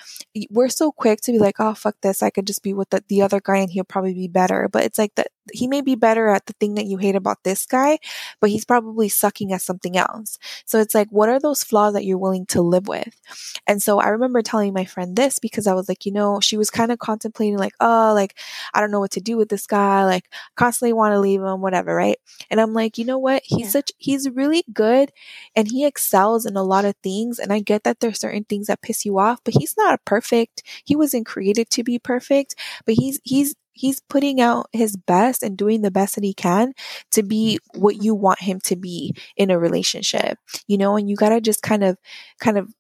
we're 0.51 0.69
so 0.69 0.93
quick 0.93 1.21
to 1.23 1.33
be 1.33 1.39
like, 1.39 1.57
oh 1.59 1.75
fuck 1.75 1.97
this, 2.01 2.23
I 2.23 2.31
could 2.31 2.47
just 2.47 2.63
be 2.63 2.73
with 2.73 2.91
the, 2.91 3.05
the 3.09 3.23
other 3.23 3.41
guy 3.41 3.59
and 3.59 3.71
he'll 3.71 3.85
probably 3.85 4.15
be 4.15 4.29
better. 4.37 4.69
But 4.71 4.85
it's 4.85 4.99
like 4.99 5.15
that 5.15 5.29
he 5.53 5.67
may 5.67 5.81
be 5.81 5.95
better 5.95 6.29
at 6.29 6.45
the 6.45 6.53
thing 6.55 6.75
that 6.75 6.87
you 6.87 6.99
hate 6.99 7.15
about 7.15 7.43
this 7.43 7.65
guy, 7.65 7.99
but 8.41 8.51
he's 8.51 8.65
probably 8.65 9.09
sucking 9.09 9.53
at 9.53 9.63
something 9.63 9.97
else. 9.97 10.39
So 10.67 10.79
it's 10.79 10.95
like, 10.95 11.09
what 11.11 11.29
are 11.29 11.41
those 11.41 11.63
flaws 11.65 11.95
that 11.95 12.05
you're 12.05 12.19
willing 12.19 12.47
to 12.47 12.61
live 12.61 12.89
with? 12.89 13.19
And 13.67 13.81
so 13.81 13.99
I 13.99 14.09
remember 14.09 14.43
telling 14.43 14.75
my 14.75 14.85
friend 14.85 15.17
this 15.17 15.39
because 15.39 15.67
I 15.67 15.73
was 15.73 15.89
like, 15.89 16.05
you 16.05 16.13
know, 16.13 16.41
she 16.41 16.57
was 16.57 16.69
kind 16.69 16.93
of 16.93 16.99
contemplating 16.99 17.57
like, 17.57 17.75
oh, 17.81 18.13
like, 18.15 18.37
I 18.75 18.81
don't 18.81 18.91
know 18.91 19.01
what 19.01 19.13
to 19.13 19.21
do 19.21 19.37
with 19.37 19.49
this 19.49 19.67
guy. 19.67 20.05
Like 20.05 20.29
constantly 20.57 20.93
want 20.93 21.13
to 21.13 21.21
leave 21.21 21.41
him, 21.41 21.61
whatever. 21.63 21.95
Right. 21.95 22.19
And 22.51 22.61
I'm 22.61 22.75
like, 22.75 22.99
you 22.99 23.05
know 23.05 23.19
what? 23.19 23.43
He's 23.45 23.67
yeah. 23.67 23.71
such, 23.71 23.93
he's 23.97 24.29
really 24.29 24.65
good 24.73 25.13
and 25.55 25.69
he 25.69 25.87
excels 25.87 26.45
in 26.45 26.57
a 26.57 26.63
lot 26.63 26.85
of 26.85 26.95
things. 27.03 27.39
And 27.39 27.53
I 27.53 27.61
get 27.61 27.85
that 27.85 28.01
there's 28.01 28.21
certain 28.21 28.45
things 28.45 28.67
that 28.67 28.83
piss 28.83 29.07
you 29.07 29.19
off, 29.19 29.41
but 29.45 29.55
he's 29.55 29.77
not 29.79 30.05
perfect. 30.05 30.63
He 30.85 30.97
wasn't 30.97 31.27
created 31.27 31.71
to 31.71 31.85
be 31.85 31.99
perfect, 31.99 32.57
but 32.85 32.97
he's, 32.97 33.21
he's, 33.25 33.55
he's 33.77 34.01
putting 34.01 34.41
out 34.41 34.69
his 34.73 34.97
best 34.97 35.43
and 35.43 35.57
doing 35.57 35.83
the 35.83 35.91
best 35.91 36.15
that 36.15 36.25
he 36.25 36.35
can 36.35 36.73
to 37.13 37.23
be 37.23 37.59
mm-hmm. 37.59 37.81
what 37.81 38.03
you 38.03 38.15
want 38.15 38.41
him 38.41 38.59
to 38.61 38.75
be 38.75 39.15
in 39.37 39.51
a 39.51 39.59
relationship 39.59 40.39
you 40.67 40.79
know 40.79 40.97
and 40.97 41.09
you 41.09 41.17
got 41.17 41.29
to 41.29 41.41
just 41.41 41.63
kind 41.63 41.85
of 41.85 41.97
kind 42.41 42.59
of 42.59 42.73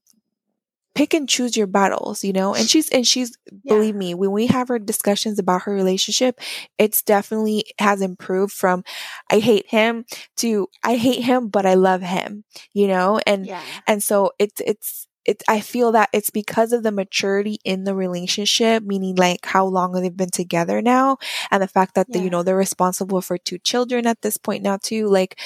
pick 0.94 1.12
and 1.12 1.28
choose 1.28 1.56
your 1.56 1.66
battles 1.66 2.24
you 2.24 2.32
know 2.32 2.54
and 2.54 2.70
she's 2.70 2.88
and 2.88 3.06
she's 3.06 3.36
yeah. 3.52 3.74
believe 3.74 3.94
me 3.94 4.14
when 4.14 4.30
we 4.30 4.46
have 4.46 4.70
our 4.70 4.78
discussions 4.78 5.38
about 5.38 5.62
her 5.62 5.72
relationship 5.74 6.40
it's 6.78 7.02
definitely 7.02 7.64
has 7.78 8.00
improved 8.00 8.52
from 8.52 8.82
i 9.30 9.38
hate 9.38 9.68
him 9.68 10.06
to 10.38 10.66
i 10.82 10.96
hate 10.96 11.22
him 11.22 11.48
but 11.48 11.66
i 11.66 11.74
love 11.74 12.00
him 12.00 12.44
you 12.72 12.88
know 12.88 13.20
and 13.26 13.46
yeah. 13.46 13.62
and 13.86 14.02
so 14.02 14.32
it's 14.38 14.62
it's 14.64 15.06
it, 15.26 15.42
I 15.48 15.60
feel 15.60 15.92
that 15.92 16.08
it's 16.12 16.30
because 16.30 16.72
of 16.72 16.82
the 16.82 16.92
maturity 16.92 17.58
in 17.64 17.84
the 17.84 17.94
relationship, 17.94 18.82
meaning 18.82 19.16
like 19.16 19.44
how 19.44 19.66
long 19.66 19.92
they've 19.92 20.16
been 20.16 20.30
together 20.30 20.80
now, 20.80 21.18
and 21.50 21.62
the 21.62 21.68
fact 21.68 21.94
that 21.94 22.06
yeah. 22.08 22.18
the, 22.18 22.24
you 22.24 22.30
know 22.30 22.42
they're 22.42 22.56
responsible 22.56 23.20
for 23.20 23.38
two 23.38 23.58
children 23.58 24.06
at 24.06 24.22
this 24.22 24.36
point 24.36 24.62
now 24.62 24.78
too. 24.80 25.08
Like 25.08 25.38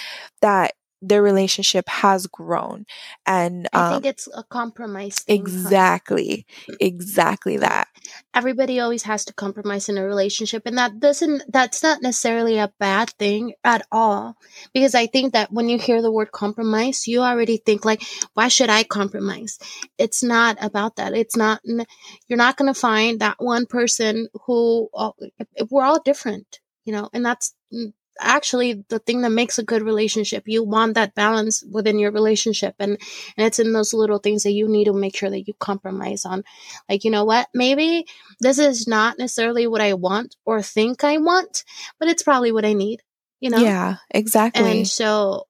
that 0.42 0.74
their 1.02 1.22
relationship 1.22 1.88
has 1.88 2.26
grown 2.26 2.84
and 3.26 3.66
um, 3.72 3.82
i 3.82 3.90
think 3.92 4.06
it's 4.06 4.28
a 4.34 4.42
compromise 4.44 5.20
thing, 5.20 5.40
exactly 5.40 6.46
huh? 6.68 6.76
exactly 6.80 7.56
that. 7.56 7.88
Everybody 8.34 8.80
always 8.80 9.02
has 9.04 9.24
to 9.26 9.32
compromise 9.32 9.88
in 9.88 9.98
a 9.98 10.04
relationship 10.04 10.62
and 10.66 10.78
that 10.78 11.00
doesn't 11.00 11.42
that's 11.48 11.82
not 11.82 12.02
necessarily 12.02 12.58
a 12.58 12.72
bad 12.78 13.10
thing 13.10 13.54
at 13.64 13.86
all 13.92 14.36
because 14.72 14.94
i 14.94 15.06
think 15.06 15.32
that 15.32 15.52
when 15.52 15.68
you 15.68 15.78
hear 15.78 16.02
the 16.02 16.10
word 16.10 16.32
compromise 16.32 17.06
you 17.06 17.20
already 17.20 17.58
think 17.58 17.84
like 17.84 18.02
why 18.34 18.48
should 18.48 18.70
i 18.70 18.82
compromise? 18.82 19.58
It's 19.98 20.22
not 20.22 20.56
about 20.60 20.96
that. 20.96 21.14
It's 21.14 21.36
not 21.36 21.60
you're 22.28 22.36
not 22.36 22.56
going 22.56 22.72
to 22.72 22.78
find 22.78 23.20
that 23.20 23.36
one 23.38 23.66
person 23.66 24.28
who 24.46 24.88
we're 25.70 25.84
all 25.84 26.02
different 26.02 26.60
you 26.84 26.92
know 26.92 27.08
and 27.12 27.24
that's 27.24 27.54
actually 28.20 28.84
the 28.88 28.98
thing 28.98 29.22
that 29.22 29.30
makes 29.30 29.58
a 29.58 29.64
good 29.64 29.82
relationship. 29.82 30.44
You 30.46 30.62
want 30.62 30.94
that 30.94 31.14
balance 31.14 31.62
within 31.70 31.98
your 31.98 32.12
relationship 32.12 32.74
and, 32.78 32.98
and 33.36 33.46
it's 33.46 33.58
in 33.58 33.72
those 33.72 33.92
little 33.94 34.18
things 34.18 34.42
that 34.42 34.52
you 34.52 34.68
need 34.68 34.84
to 34.84 34.92
make 34.92 35.16
sure 35.16 35.30
that 35.30 35.46
you 35.46 35.54
compromise 35.54 36.24
on. 36.24 36.44
Like, 36.88 37.04
you 37.04 37.10
know 37.10 37.24
what? 37.24 37.48
Maybe 37.54 38.06
this 38.40 38.58
is 38.58 38.86
not 38.86 39.18
necessarily 39.18 39.66
what 39.66 39.80
I 39.80 39.94
want 39.94 40.36
or 40.44 40.62
think 40.62 41.04
I 41.04 41.18
want, 41.18 41.64
but 41.98 42.08
it's 42.08 42.22
probably 42.22 42.52
what 42.52 42.64
I 42.64 42.72
need, 42.72 43.02
you 43.40 43.50
know? 43.50 43.58
Yeah, 43.58 43.96
exactly. 44.10 44.78
And 44.80 44.88
so 44.88 45.46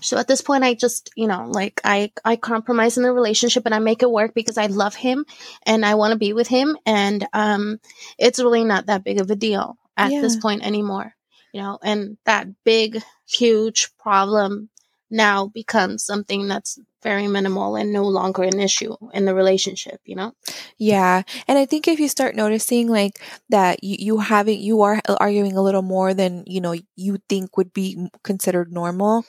so 0.00 0.18
at 0.18 0.28
this 0.28 0.42
point 0.42 0.64
I 0.64 0.74
just, 0.74 1.10
you 1.16 1.26
know, 1.26 1.46
like 1.48 1.80
I 1.84 2.12
I 2.24 2.36
compromise 2.36 2.96
in 2.96 3.02
the 3.02 3.12
relationship 3.12 3.64
and 3.66 3.74
I 3.74 3.78
make 3.78 4.02
it 4.02 4.10
work 4.10 4.34
because 4.34 4.58
I 4.58 4.66
love 4.66 4.94
him 4.94 5.24
and 5.64 5.84
I 5.84 5.94
want 5.94 6.12
to 6.12 6.18
be 6.18 6.32
with 6.32 6.48
him 6.48 6.76
and 6.84 7.26
um 7.32 7.78
it's 8.18 8.38
really 8.38 8.64
not 8.64 8.86
that 8.86 9.04
big 9.04 9.20
of 9.20 9.30
a 9.30 9.36
deal 9.36 9.78
at 9.96 10.12
yeah. 10.12 10.20
this 10.20 10.36
point 10.36 10.64
anymore 10.64 11.14
you 11.52 11.60
know, 11.62 11.78
and 11.82 12.18
that 12.24 12.46
big, 12.64 13.02
huge 13.28 13.90
problem 13.98 14.68
now 15.10 15.46
becomes 15.46 16.04
something 16.04 16.48
that's 16.48 16.78
very 17.00 17.28
minimal 17.28 17.76
and 17.76 17.92
no 17.92 18.02
longer 18.02 18.42
an 18.42 18.58
issue 18.58 18.94
in 19.14 19.24
the 19.24 19.34
relationship, 19.34 20.00
you 20.04 20.16
know? 20.16 20.32
Yeah. 20.78 21.22
And 21.46 21.56
I 21.56 21.64
think 21.64 21.86
if 21.86 22.00
you 22.00 22.08
start 22.08 22.34
noticing 22.34 22.88
like 22.88 23.20
that 23.50 23.84
you, 23.84 23.96
you 23.98 24.18
having, 24.18 24.60
you 24.60 24.82
are 24.82 25.00
arguing 25.20 25.56
a 25.56 25.62
little 25.62 25.82
more 25.82 26.12
than, 26.12 26.42
you 26.46 26.60
know, 26.60 26.74
you 26.96 27.18
think 27.28 27.56
would 27.56 27.72
be 27.72 28.08
considered 28.24 28.72
normal, 28.72 29.24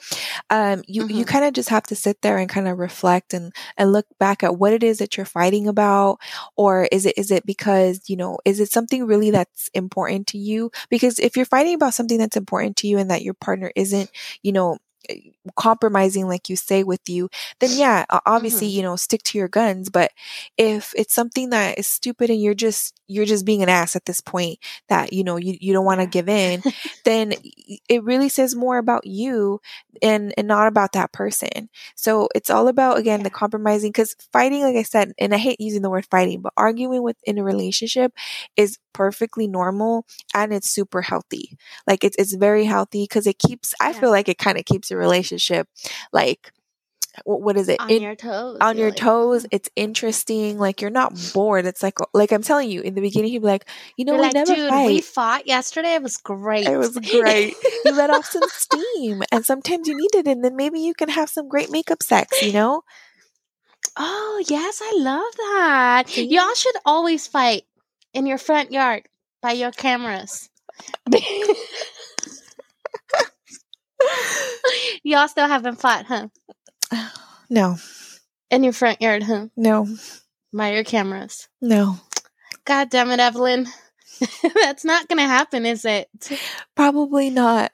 um, 0.50 0.82
you, 0.88 1.04
mm-hmm. 1.04 1.18
you 1.18 1.24
kind 1.24 1.44
of 1.44 1.52
just 1.52 1.68
have 1.68 1.84
to 1.84 1.94
sit 1.94 2.22
there 2.22 2.38
and 2.38 2.48
kind 2.50 2.66
of 2.66 2.78
reflect 2.78 3.32
and, 3.34 3.52
and 3.76 3.92
look 3.92 4.06
back 4.18 4.42
at 4.42 4.56
what 4.56 4.72
it 4.72 4.82
is 4.82 4.98
that 4.98 5.16
you're 5.16 5.24
fighting 5.24 5.68
about. 5.68 6.18
Or 6.56 6.88
is 6.90 7.06
it, 7.06 7.16
is 7.16 7.30
it 7.30 7.46
because, 7.46 8.08
you 8.08 8.16
know, 8.16 8.38
is 8.44 8.58
it 8.58 8.72
something 8.72 9.06
really 9.06 9.30
that's 9.30 9.70
important 9.74 10.26
to 10.28 10.38
you? 10.38 10.72
Because 10.88 11.20
if 11.20 11.36
you're 11.36 11.46
fighting 11.46 11.74
about 11.74 11.94
something 11.94 12.18
that's 12.18 12.36
important 12.36 12.76
to 12.78 12.88
you 12.88 12.98
and 12.98 13.10
that 13.12 13.22
your 13.22 13.34
partner 13.34 13.70
isn't, 13.76 14.10
you 14.42 14.50
know, 14.50 14.78
compromising 15.56 16.28
like 16.28 16.48
you 16.48 16.56
say 16.56 16.82
with 16.82 17.08
you 17.08 17.28
then 17.60 17.70
yeah 17.72 18.04
obviously 18.26 18.68
mm-hmm. 18.68 18.76
you 18.76 18.82
know 18.82 18.96
stick 18.96 19.22
to 19.22 19.38
your 19.38 19.48
guns 19.48 19.88
but 19.88 20.10
if 20.58 20.92
it's 20.96 21.14
something 21.14 21.50
that 21.50 21.78
is 21.78 21.88
stupid 21.88 22.28
and 22.28 22.40
you're 22.40 22.54
just 22.54 23.00
you're 23.06 23.24
just 23.24 23.46
being 23.46 23.62
an 23.62 23.68
ass 23.68 23.96
at 23.96 24.04
this 24.04 24.20
point 24.20 24.58
that 24.88 25.12
you 25.12 25.24
know 25.24 25.36
you, 25.36 25.56
you 25.60 25.72
don't 25.72 25.84
want 25.84 26.00
to 26.00 26.06
give 26.06 26.28
in 26.28 26.62
then 27.04 27.32
it 27.88 28.04
really 28.04 28.28
says 28.28 28.54
more 28.54 28.76
about 28.76 29.06
you 29.06 29.60
and 30.02 30.34
and 30.36 30.46
not 30.46 30.68
about 30.68 30.92
that 30.92 31.12
person 31.12 31.68
so 31.94 32.28
it's 32.34 32.50
all 32.50 32.68
about 32.68 32.98
again 32.98 33.20
yeah. 33.20 33.24
the 33.24 33.30
compromising 33.30 33.90
because 33.90 34.14
fighting 34.32 34.62
like 34.62 34.76
i 34.76 34.82
said 34.82 35.12
and 35.18 35.34
i 35.34 35.38
hate 35.38 35.60
using 35.60 35.82
the 35.82 35.90
word 35.90 36.06
fighting 36.10 36.42
but 36.42 36.52
arguing 36.56 37.02
within 37.02 37.38
a 37.38 37.44
relationship 37.44 38.12
is 38.56 38.78
perfectly 38.92 39.46
normal 39.46 40.04
and 40.34 40.52
it's 40.52 40.68
super 40.68 41.00
healthy 41.00 41.56
like 41.86 42.04
it's 42.04 42.16
it's 42.18 42.34
very 42.34 42.64
healthy 42.64 43.04
because 43.04 43.26
it 43.26 43.38
keeps 43.38 43.72
i 43.80 43.92
feel 43.92 44.10
like 44.10 44.28
it 44.28 44.36
kind 44.36 44.58
of 44.58 44.64
keeps 44.64 44.90
your 44.90 44.98
relationship 44.98 45.29
like 46.12 46.52
what 47.24 47.56
is 47.56 47.68
it? 47.68 47.80
On 47.80 47.90
it, 47.90 48.02
your 48.02 48.14
toes 48.14 48.58
on 48.60 48.76
your 48.76 48.90
like, 48.90 48.96
toes 48.96 49.42
mm-hmm. 49.42 49.48
it's 49.50 49.68
interesting 49.74 50.58
like 50.58 50.80
you're 50.80 50.90
not 50.90 51.12
bored 51.34 51.66
it's 51.66 51.82
like 51.82 51.98
like 52.14 52.32
i'm 52.32 52.42
telling 52.42 52.70
you 52.70 52.80
in 52.80 52.94
the 52.94 53.00
beginning 53.00 53.30
he'd 53.30 53.40
be 53.40 53.46
like 53.46 53.68
you 53.96 54.04
know 54.04 54.14
we 54.14 54.20
like, 54.20 54.34
never 54.34 54.54
Dude, 54.54 54.68
fight. 54.68 54.86
we 54.86 55.00
fought 55.00 55.46
yesterday 55.46 55.94
it 55.94 56.02
was 56.02 56.16
great. 56.16 56.66
it 56.66 56.76
was 56.76 56.96
great. 56.96 57.54
You 57.84 57.92
let 57.92 58.10
off 58.10 58.26
some 58.26 58.42
steam 58.48 59.22
and 59.32 59.44
sometimes 59.44 59.88
you 59.88 59.96
need 59.96 60.14
it 60.14 60.26
and 60.26 60.44
then 60.44 60.56
maybe 60.56 60.80
you 60.80 60.94
can 60.94 61.08
have 61.08 61.28
some 61.28 61.48
great 61.48 61.70
makeup 61.70 62.02
sex 62.02 62.42
you 62.42 62.52
know? 62.52 62.82
Oh 63.96 64.44
yes 64.48 64.80
i 64.82 64.92
love 64.96 65.34
that. 65.36 66.08
See? 66.08 66.28
y'all 66.28 66.54
should 66.54 66.76
always 66.84 67.26
fight 67.26 67.64
in 68.14 68.26
your 68.26 68.38
front 68.38 68.72
yard 68.72 69.08
by 69.42 69.52
your 69.52 69.72
cameras 69.72 70.48
Y'all 75.10 75.26
still 75.26 75.48
haven't 75.48 75.80
fought, 75.80 76.06
huh? 76.06 76.28
No. 77.50 77.78
In 78.48 78.62
your 78.62 78.72
front 78.72 79.02
yard, 79.02 79.24
huh? 79.24 79.48
No. 79.56 79.88
By 80.52 80.74
your 80.74 80.84
cameras? 80.84 81.48
No. 81.60 81.96
God 82.64 82.90
damn 82.90 83.10
it, 83.10 83.18
Evelyn. 83.18 83.66
That's 84.54 84.84
not 84.84 85.08
going 85.08 85.18
to 85.18 85.24
happen, 85.24 85.66
is 85.66 85.84
it? 85.84 86.08
Probably 86.76 87.28
not. 87.28 87.72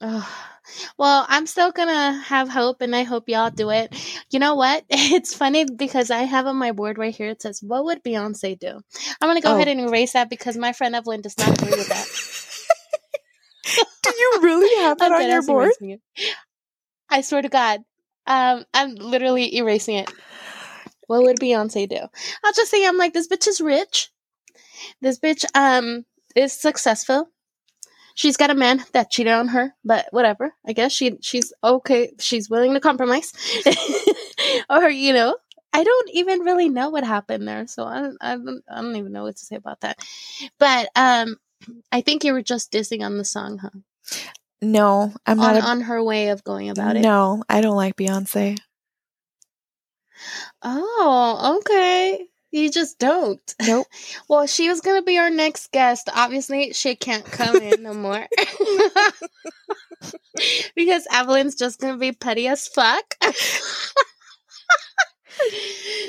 Oh. 0.00 0.32
Well, 0.96 1.26
I'm 1.28 1.48
still 1.48 1.72
gonna 1.72 2.12
have 2.12 2.48
hope 2.50 2.82
and 2.82 2.94
I 2.94 3.02
hope 3.02 3.28
y'all 3.30 3.50
do 3.50 3.70
it. 3.70 3.92
You 4.30 4.38
know 4.38 4.54
what? 4.54 4.84
It's 4.90 5.34
funny 5.34 5.64
because 5.64 6.10
I 6.10 6.18
have 6.24 6.46
on 6.46 6.56
my 6.56 6.72
board 6.72 6.98
right 6.98 7.16
here, 7.16 7.30
it 7.30 7.40
says, 7.40 7.62
What 7.62 7.84
would 7.86 8.04
Beyonce 8.04 8.56
do? 8.58 8.78
I'm 9.20 9.28
gonna 9.28 9.40
go 9.40 9.52
oh. 9.52 9.54
ahead 9.56 9.68
and 9.68 9.80
erase 9.80 10.12
that 10.12 10.28
because 10.28 10.58
my 10.58 10.74
friend 10.74 10.94
Evelyn 10.94 11.22
does 11.22 11.38
not 11.38 11.60
agree 11.60 11.70
with 11.70 11.88
that. 11.88 12.06
Do 14.02 14.10
you 14.16 14.38
really 14.42 14.82
have 14.84 14.98
that 14.98 15.12
on 15.12 15.28
your 15.28 15.42
board? 15.42 15.70
I 17.10 17.20
swear 17.22 17.42
to 17.42 17.48
God. 17.48 17.80
Um, 18.26 18.64
I'm 18.74 18.94
literally 18.96 19.56
erasing 19.56 19.96
it. 19.96 20.10
What 21.06 21.22
would 21.22 21.40
Beyonce 21.40 21.88
do? 21.88 21.96
I'll 22.44 22.52
just 22.52 22.70
say 22.70 22.86
I'm 22.86 22.98
like, 22.98 23.14
this 23.14 23.28
bitch 23.28 23.46
is 23.48 23.60
rich. 23.60 24.10
This 25.00 25.18
bitch 25.18 25.44
um 25.54 26.04
is 26.36 26.52
successful. 26.52 27.30
She's 28.14 28.36
got 28.36 28.50
a 28.50 28.54
man 28.54 28.84
that 28.92 29.10
cheated 29.10 29.32
on 29.32 29.48
her, 29.48 29.74
but 29.84 30.06
whatever. 30.10 30.52
I 30.66 30.72
guess 30.72 30.92
she 30.92 31.18
she's 31.22 31.52
okay. 31.62 32.12
She's 32.18 32.50
willing 32.50 32.74
to 32.74 32.80
compromise. 32.80 33.32
or, 34.70 34.90
you 34.90 35.12
know, 35.12 35.36
I 35.72 35.84
don't 35.84 36.10
even 36.12 36.40
really 36.40 36.68
know 36.68 36.90
what 36.90 37.04
happened 37.04 37.46
there, 37.46 37.66
so 37.66 37.84
I 37.84 38.00
don't, 38.00 38.16
I 38.20 38.36
don't, 38.36 38.62
I 38.70 38.80
don't 38.80 38.96
even 38.96 39.12
know 39.12 39.22
what 39.24 39.36
to 39.36 39.44
say 39.44 39.56
about 39.56 39.80
that. 39.82 39.98
But 40.58 40.88
um, 40.96 41.36
I 41.90 42.00
think 42.00 42.24
you 42.24 42.32
were 42.32 42.42
just 42.42 42.72
dissing 42.72 43.04
on 43.04 43.18
the 43.18 43.24
song, 43.24 43.58
huh? 43.58 43.70
No, 44.60 45.12
I'm 45.26 45.40
on, 45.40 45.54
not 45.54 45.62
a, 45.62 45.66
on 45.66 45.80
her 45.82 46.02
way 46.02 46.28
of 46.28 46.42
going 46.44 46.70
about 46.70 46.96
it. 46.96 47.00
No, 47.00 47.44
I 47.48 47.60
don't 47.60 47.76
like 47.76 47.96
Beyonce. 47.96 48.58
Oh, 50.62 51.58
okay. 51.60 52.26
You 52.50 52.70
just 52.70 52.98
don't. 52.98 53.54
Nope. 53.62 53.86
well, 54.28 54.46
she 54.46 54.68
was 54.68 54.80
gonna 54.80 55.02
be 55.02 55.18
our 55.18 55.30
next 55.30 55.70
guest. 55.70 56.08
Obviously, 56.14 56.72
she 56.72 56.96
can't 56.96 57.24
come 57.24 57.56
in 57.56 57.82
no 57.82 57.94
more 57.94 58.26
because 60.74 61.06
Evelyn's 61.12 61.54
just 61.54 61.80
gonna 61.80 61.98
be 61.98 62.12
petty 62.12 62.48
as 62.48 62.66
fuck. 62.66 63.14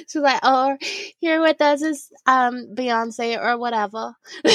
She's 0.09 0.21
like, 0.21 0.39
oh, 0.43 0.77
here 1.19 1.41
with 1.41 1.61
us 1.61 1.81
is 1.81 2.09
um 2.25 2.67
Beyonce 2.75 3.37
or 3.41 3.57
whatever. 3.57 4.13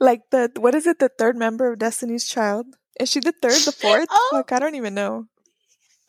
like 0.00 0.22
the 0.30 0.50
what 0.58 0.74
is 0.74 0.86
it? 0.86 0.98
The 0.98 1.10
third 1.18 1.36
member 1.36 1.72
of 1.72 1.78
Destiny's 1.78 2.26
Child? 2.26 2.66
Is 3.00 3.10
she 3.10 3.20
the 3.20 3.32
third, 3.32 3.60
the 3.64 3.72
fourth? 3.72 4.08
Oh. 4.10 4.30
Like 4.32 4.52
I 4.52 4.58
don't 4.58 4.74
even 4.74 4.94
know. 4.94 5.26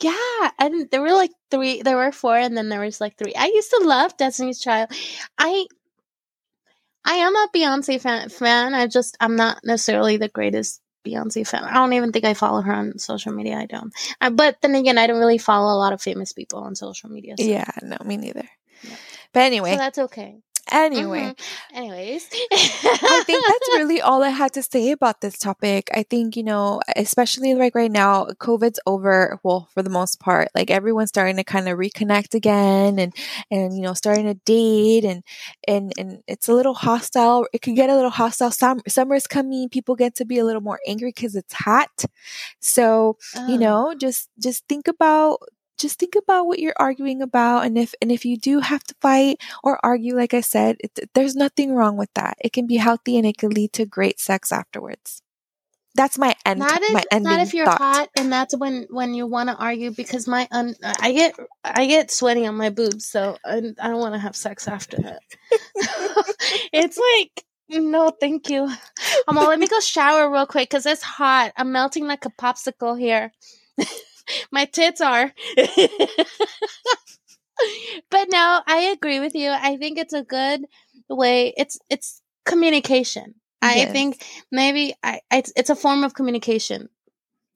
Yeah, 0.02 0.52
and 0.60 0.90
there 0.92 1.02
were 1.02 1.14
like 1.14 1.32
three. 1.50 1.82
There 1.82 1.96
were 1.96 2.12
four, 2.12 2.36
and 2.36 2.58
then 2.58 2.68
there 2.68 2.82
was 2.82 3.00
like 3.00 3.18
three. 3.18 3.34
I 3.36 3.46
used 3.46 3.70
to 3.70 3.86
love 3.86 4.18
Destiny's 4.18 4.60
Child. 4.60 4.92
I 5.38 5.66
I 7.06 7.14
am 7.16 7.36
a 7.36 7.48
Beyonce 7.56 8.02
fan. 8.02 8.30
Fan. 8.30 8.74
I 8.74 8.88
just 8.88 9.16
I'm 9.22 9.36
not 9.36 9.60
necessarily 9.64 10.18
the 10.18 10.30
greatest 10.30 10.82
Beyonce 11.06 11.48
fan. 11.48 11.64
I 11.64 11.74
don't 11.74 11.94
even 11.94 12.12
think 12.12 12.26
I 12.26 12.34
follow 12.34 12.62
her 12.62 12.74
on 12.74 12.98
social 13.00 13.34
media. 13.34 13.58
I 13.58 13.66
don't. 13.66 13.94
Uh, 14.22 14.30
but 14.30 14.62
then 14.62 14.76
again, 14.76 14.98
I 14.98 15.08
don't 15.08 15.20
really 15.20 15.38
follow 15.38 15.74
a 15.74 15.78
lot 15.78 15.94
of 15.94 16.02
famous 16.02 16.34
people 16.34 16.60
on 16.60 16.76
social 16.76 17.10
media. 17.10 17.36
So. 17.38 17.46
Yeah, 17.46 17.70
no, 17.82 17.98
me 18.06 18.18
neither. 18.18 18.48
Yeah. 18.84 18.96
But 19.34 19.42
anyway, 19.42 19.72
so 19.72 19.78
that's 19.78 20.00
okay. 20.00 20.38
Anyway, 20.72 21.20
mm-hmm. 21.20 21.78
anyways, 21.78 22.30
I 22.52 23.24
think 23.26 23.46
that's 23.48 23.70
really 23.74 24.00
all 24.00 24.24
I 24.24 24.30
had 24.30 24.54
to 24.54 24.64
say 24.64 24.92
about 24.92 25.20
this 25.20 25.38
topic. 25.38 25.90
I 25.94 26.04
think, 26.04 26.38
you 26.38 26.44
know, 26.44 26.80
especially 26.96 27.54
like 27.54 27.76
right 27.76 27.92
now, 27.92 28.26
COVID's 28.40 28.80
over, 28.86 29.40
well, 29.44 29.68
for 29.74 29.84
the 29.84 29.90
most 29.90 30.22
part. 30.22 30.48
Like 30.56 30.72
everyone's 30.72 31.10
starting 31.10 31.36
to 31.36 31.44
kind 31.44 31.68
of 31.68 31.78
reconnect 31.78 32.34
again 32.34 32.98
and 32.98 33.14
and 33.52 33.76
you 33.76 33.82
know, 33.82 33.94
starting 33.94 34.26
to 34.26 34.36
date 34.46 35.04
and 35.04 35.24
and 35.68 35.92
and 35.98 36.24
it's 36.28 36.48
a 36.48 36.54
little 36.54 36.76
hostile. 36.76 37.46
It 37.52 37.62
can 37.62 37.76
get 37.76 37.90
a 37.90 37.96
little 37.96 38.10
hostile. 38.10 38.52
Summer, 38.52 38.82
summer's 38.88 39.28
coming, 39.28 39.68
people 39.68 39.96
get 39.96 40.16
to 40.16 40.26
be 40.26 40.40
a 40.40 40.46
little 40.46 40.62
more 40.62 40.80
angry 40.88 41.12
cuz 41.12 41.36
it's 41.36 41.54
hot. 41.54 42.06
So, 42.62 43.18
you 43.36 43.56
oh. 43.56 43.58
know, 43.58 43.96
just 43.96 44.30
just 44.40 44.66
think 44.70 44.88
about 44.88 45.40
just 45.78 46.00
think 46.00 46.16
about 46.16 46.46
what 46.46 46.60
you're 46.60 46.74
arguing 46.78 47.22
about 47.22 47.66
and 47.66 47.78
if 47.78 47.94
and 48.02 48.12
if 48.12 48.26
you 48.26 48.38
do 48.38 48.60
have 48.60 48.84
to 48.84 48.96
fight 49.02 49.42
or 49.64 49.84
argue 49.84 50.16
like 50.16 50.34
i 50.34 50.42
said 50.42 50.78
it, 50.80 51.10
there's 51.14 51.36
nothing 51.36 51.74
wrong 51.76 51.98
with 51.98 52.14
that. 52.16 52.38
It 52.40 52.54
can 52.54 52.68
be 52.68 52.78
healthy 52.78 53.18
and 53.18 53.26
it 53.26 53.38
can 53.38 53.50
lead 53.50 53.74
to 53.74 53.86
great 53.86 54.20
sex 54.20 54.52
afterwards. 54.52 55.22
That's 55.96 56.18
my 56.18 56.36
end 56.46 56.60
not 56.60 56.82
if, 56.82 56.94
my 56.94 57.04
ending 57.12 57.32
not 57.32 57.40
if 57.42 57.54
you're 57.54 57.68
thought. 57.68 57.78
hot 57.78 58.10
and 58.18 58.32
that's 58.32 58.56
when 58.58 58.88
when 58.90 59.14
you 59.14 59.28
want 59.28 59.50
to 59.50 59.56
argue 59.56 59.92
because 59.92 60.28
my 60.28 60.48
un, 60.52 60.76
i 61.00 61.12
get 61.12 61.36
i 61.64 61.86
get 61.86 62.10
sweaty 62.10 62.48
on 62.48 62.56
my 62.56 62.72
boobs 62.72 63.06
so 63.06 63.38
i, 63.46 63.58
I 63.58 63.90
don't 63.90 64.00
want 64.00 64.16
to 64.16 64.20
have 64.20 64.36
sex 64.36 64.68
after 64.68 64.98
that. 64.98 65.22
It's 66.74 66.98
like 66.98 67.46
no 67.70 68.10
thank 68.10 68.50
you. 68.50 68.70
I'm 69.28 69.38
all 69.38 69.48
let 69.48 69.60
me 69.60 69.68
go 69.68 69.80
shower 69.80 70.32
real 70.32 70.46
quick 70.48 70.70
because 70.70 70.86
it's 70.86 71.02
hot. 71.04 71.54
I'm 71.56 71.72
melting 71.72 72.08
like 72.08 72.26
a 72.26 72.30
popsicle 72.30 73.00
here 73.00 73.32
my 74.52 74.66
tits 74.66 75.02
are. 75.02 75.34
But 78.10 78.28
no 78.32 78.62
i 78.68 78.90
agree 78.94 79.20
with 79.20 79.36
you. 79.36 79.50
I 79.50 79.78
think 79.78 79.98
it's 79.98 80.14
a 80.14 80.24
good 80.24 80.66
way 81.10 81.54
it's 81.58 81.80
it's 81.90 82.22
communication. 82.46 83.36
I 83.62 83.76
Yes. 83.78 83.94
think 83.94 84.26
maybe 84.52 84.96
I, 85.04 85.22
it's, 85.32 85.54
it's 85.56 85.70
a 85.70 85.76
form 85.76 86.04
of 86.04 86.14
communication. 86.14 86.90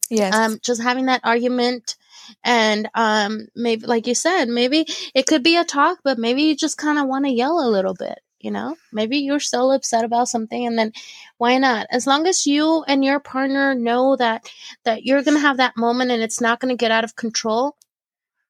Yes. 0.09 0.33
Um 0.33 0.59
just 0.63 0.81
having 0.81 1.07
that 1.07 1.21
argument 1.23 1.95
and 2.43 2.89
um 2.95 3.47
maybe 3.55 3.85
like 3.85 4.07
you 4.07 4.15
said 4.15 4.45
maybe 4.49 4.85
it 5.15 5.27
could 5.27 5.43
be 5.43 5.57
a 5.57 5.63
talk 5.65 5.99
but 6.03 6.17
maybe 6.17 6.43
you 6.43 6.55
just 6.55 6.77
kind 6.77 6.99
of 6.99 7.07
want 7.07 7.25
to 7.25 7.31
yell 7.31 7.59
a 7.59 7.69
little 7.69 7.93
bit 7.93 8.19
you 8.39 8.51
know 8.51 8.75
maybe 8.91 9.17
you're 9.17 9.39
so 9.39 9.71
upset 9.71 10.03
about 10.03 10.27
something 10.27 10.65
and 10.65 10.77
then 10.77 10.91
why 11.37 11.57
not 11.57 11.87
as 11.89 12.05
long 12.05 12.27
as 12.27 12.45
you 12.45 12.83
and 12.87 13.03
your 13.03 13.19
partner 13.19 13.73
know 13.73 14.15
that 14.15 14.49
that 14.83 15.03
you're 15.03 15.23
gonna 15.23 15.39
have 15.39 15.57
that 15.57 15.77
moment 15.77 16.11
and 16.11 16.21
it's 16.21 16.41
not 16.41 16.59
gonna 16.59 16.75
get 16.75 16.91
out 16.91 17.03
of 17.03 17.15
control 17.15 17.75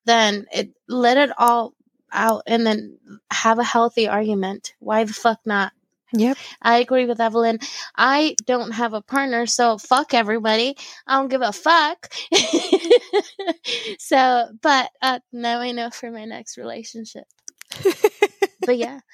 then 0.06 0.46
it 0.52 0.72
let 0.88 1.18
it 1.18 1.32
all 1.38 1.74
out 2.12 2.44
and 2.48 2.66
then 2.66 2.98
have 3.32 3.60
a 3.60 3.64
healthy 3.64 4.08
argument 4.08 4.74
why 4.80 5.04
the 5.04 5.14
fuck 5.14 5.40
not 5.46 5.72
yep 6.14 6.38
I 6.62 6.78
agree 6.80 7.06
with 7.06 7.20
Evelyn. 7.20 7.60
I 7.96 8.36
don't 8.46 8.72
have 8.72 8.94
a 8.94 9.02
partner, 9.02 9.46
so 9.46 9.78
fuck 9.78 10.14
everybody. 10.14 10.78
I 11.06 11.18
don't 11.18 11.28
give 11.28 11.42
a 11.42 11.52
fuck. 11.52 12.12
so, 14.00 14.48
but 14.62 14.90
uh, 15.02 15.20
now 15.34 15.60
I 15.60 15.72
know 15.72 15.90
for 15.90 16.10
my 16.10 16.26
next 16.26 16.58
relationship. 16.58 17.26
But 18.68 18.78
yeah. 18.78 19.00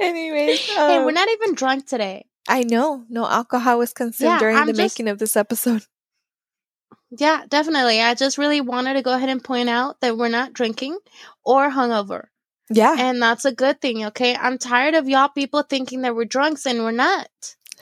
anyways 0.00 0.60
hey, 0.66 0.96
um, 0.98 1.04
we're 1.06 1.12
not 1.12 1.28
even 1.30 1.54
drunk 1.54 1.86
today. 1.86 2.26
i 2.48 2.62
know 2.62 3.04
no 3.08 3.26
alcohol 3.26 3.78
was 3.78 3.92
consumed 3.92 4.28
Yeah, 4.32 4.38
during 4.38 4.56
I'm 4.56 4.66
the 4.66 4.72
just- 4.72 4.98
making 4.98 5.08
of 5.08 5.18
this 5.18 5.36
episode 5.36 5.82
Yeah, 7.18 7.44
definitely. 7.48 8.02
I 8.02 8.14
just 8.14 8.36
really 8.36 8.60
wanted 8.60 8.94
to 8.94 9.02
go 9.02 9.14
ahead 9.14 9.28
and 9.28 9.42
point 9.42 9.68
out 9.68 10.00
that 10.00 10.18
we're 10.18 10.28
not 10.28 10.52
drinking 10.52 10.98
or 11.44 11.70
hungover. 11.70 12.24
yeah 12.68 12.96
And 12.98 13.22
that's 13.22 13.44
a 13.44 13.52
good 13.54 13.80
thing, 13.80 14.06
okay? 14.06 14.34
I'm 14.34 14.58
tired 14.58 14.94
of 14.94 15.08
y'all 15.08 15.28
people 15.28 15.62
thinking 15.62 16.02
that 16.02 16.16
we're 16.16 16.24
drunks 16.24 16.66
and 16.66 16.80
we're 16.80 16.90
not. 16.90 17.28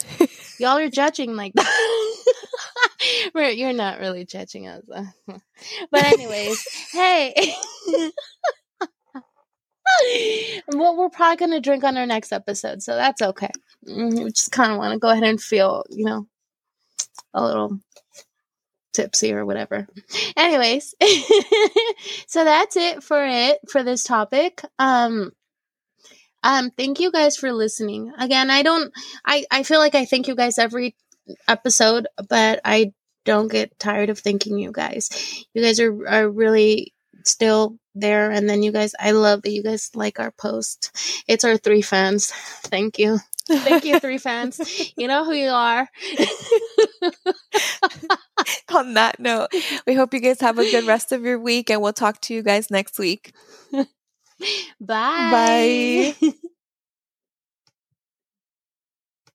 y'all 0.61 0.77
are 0.77 0.91
judging 0.91 1.37
like 1.37 1.55
that. 1.55 2.25
we're, 3.35 3.49
you're 3.49 3.73
not 3.73 3.99
really 3.99 4.27
judging 4.27 4.69
us. 4.69 4.83
but 5.91 6.05
anyways, 6.05 6.63
hey. 6.93 7.35
Well, 10.69 10.97
we're 10.97 11.11
probably 11.11 11.37
going 11.37 11.53
to 11.53 11.61
drink 11.61 11.85
on 11.85 11.97
our 11.97 12.07
next 12.07 12.33
episode, 12.33 12.83
so 12.83 12.95
that's 12.97 13.23
okay. 13.23 13.51
Mm, 13.87 14.25
We 14.25 14.31
just 14.33 14.53
kind 14.53 14.73
of 14.73 14.79
want 14.79 14.93
to 14.93 14.99
go 14.99 15.09
ahead 15.09 15.25
and 15.25 15.41
feel, 15.41 15.85
you 15.91 16.05
know, 16.05 16.27
a 17.35 17.45
little 17.45 17.79
tipsy 18.93 19.33
or 19.33 19.45
whatever. 19.45 19.87
Anyways, 20.37 20.95
so 22.27 22.45
that's 22.45 22.77
it 22.77 23.03
for 23.03 23.25
it 23.27 23.59
for 23.69 23.83
this 23.83 24.05
topic. 24.05 24.63
Um 24.79 25.33
um 26.43 26.71
thank 26.71 27.01
you 27.01 27.11
guys 27.11 27.37
for 27.37 27.53
listening. 27.53 28.13
Again, 28.19 28.51
I 28.51 28.63
don't 28.63 28.93
I 29.25 29.45
I 29.51 29.63
feel 29.63 29.81
like 29.81 29.95
I 29.95 30.05
thank 30.05 30.29
you 30.29 30.37
guys 30.37 30.59
every 30.59 30.95
episode, 31.49 32.07
but 32.29 32.61
I 32.65 32.93
don't 33.25 33.51
get 33.51 33.79
tired 33.79 34.11
of 34.11 34.19
thanking 34.19 34.59
you 34.59 34.71
guys. 34.73 35.09
You 35.55 35.63
guys 35.63 35.81
are 35.81 36.07
are 36.07 36.29
really 36.29 36.95
still 37.25 37.77
there 37.95 38.31
and 38.31 38.49
then 38.49 38.63
you 38.63 38.73
guys 38.73 38.95
I 38.99 39.13
love 39.13 39.43
that 39.43 39.53
you 39.53 39.63
guys 39.63 39.91
like 39.95 40.19
our 40.21 40.31
post. 40.33 40.91
It's 41.29 41.45
our 41.45 41.57
three 41.57 41.83
fans. 41.83 42.31
Thank 42.65 42.99
you. 42.99 43.19
Thank 43.49 43.85
you 43.85 44.01
three 44.01 44.19
fans. 44.19 44.61
You 44.97 45.07
know 45.09 45.25
who 45.25 45.33
you 45.33 45.51
are. 45.51 45.89
on 48.75 48.95
that 48.95 49.19
note 49.21 49.49
we 49.87 49.95
hope 49.95 50.13
you 50.13 50.21
guys 50.21 50.41
have 50.41 50.59
a 50.59 50.71
good 50.71 50.87
rest 50.87 51.13
of 51.13 51.23
your 51.23 51.39
week 51.39 51.71
and 51.71 51.81
we'll 51.81 51.93
talk 51.93 52.21
to 52.21 52.35
you 52.35 52.43
guys 52.43 52.71
next 52.71 52.99
week 52.99 53.33
Bye. 54.81 56.15
Bye. 56.21 56.21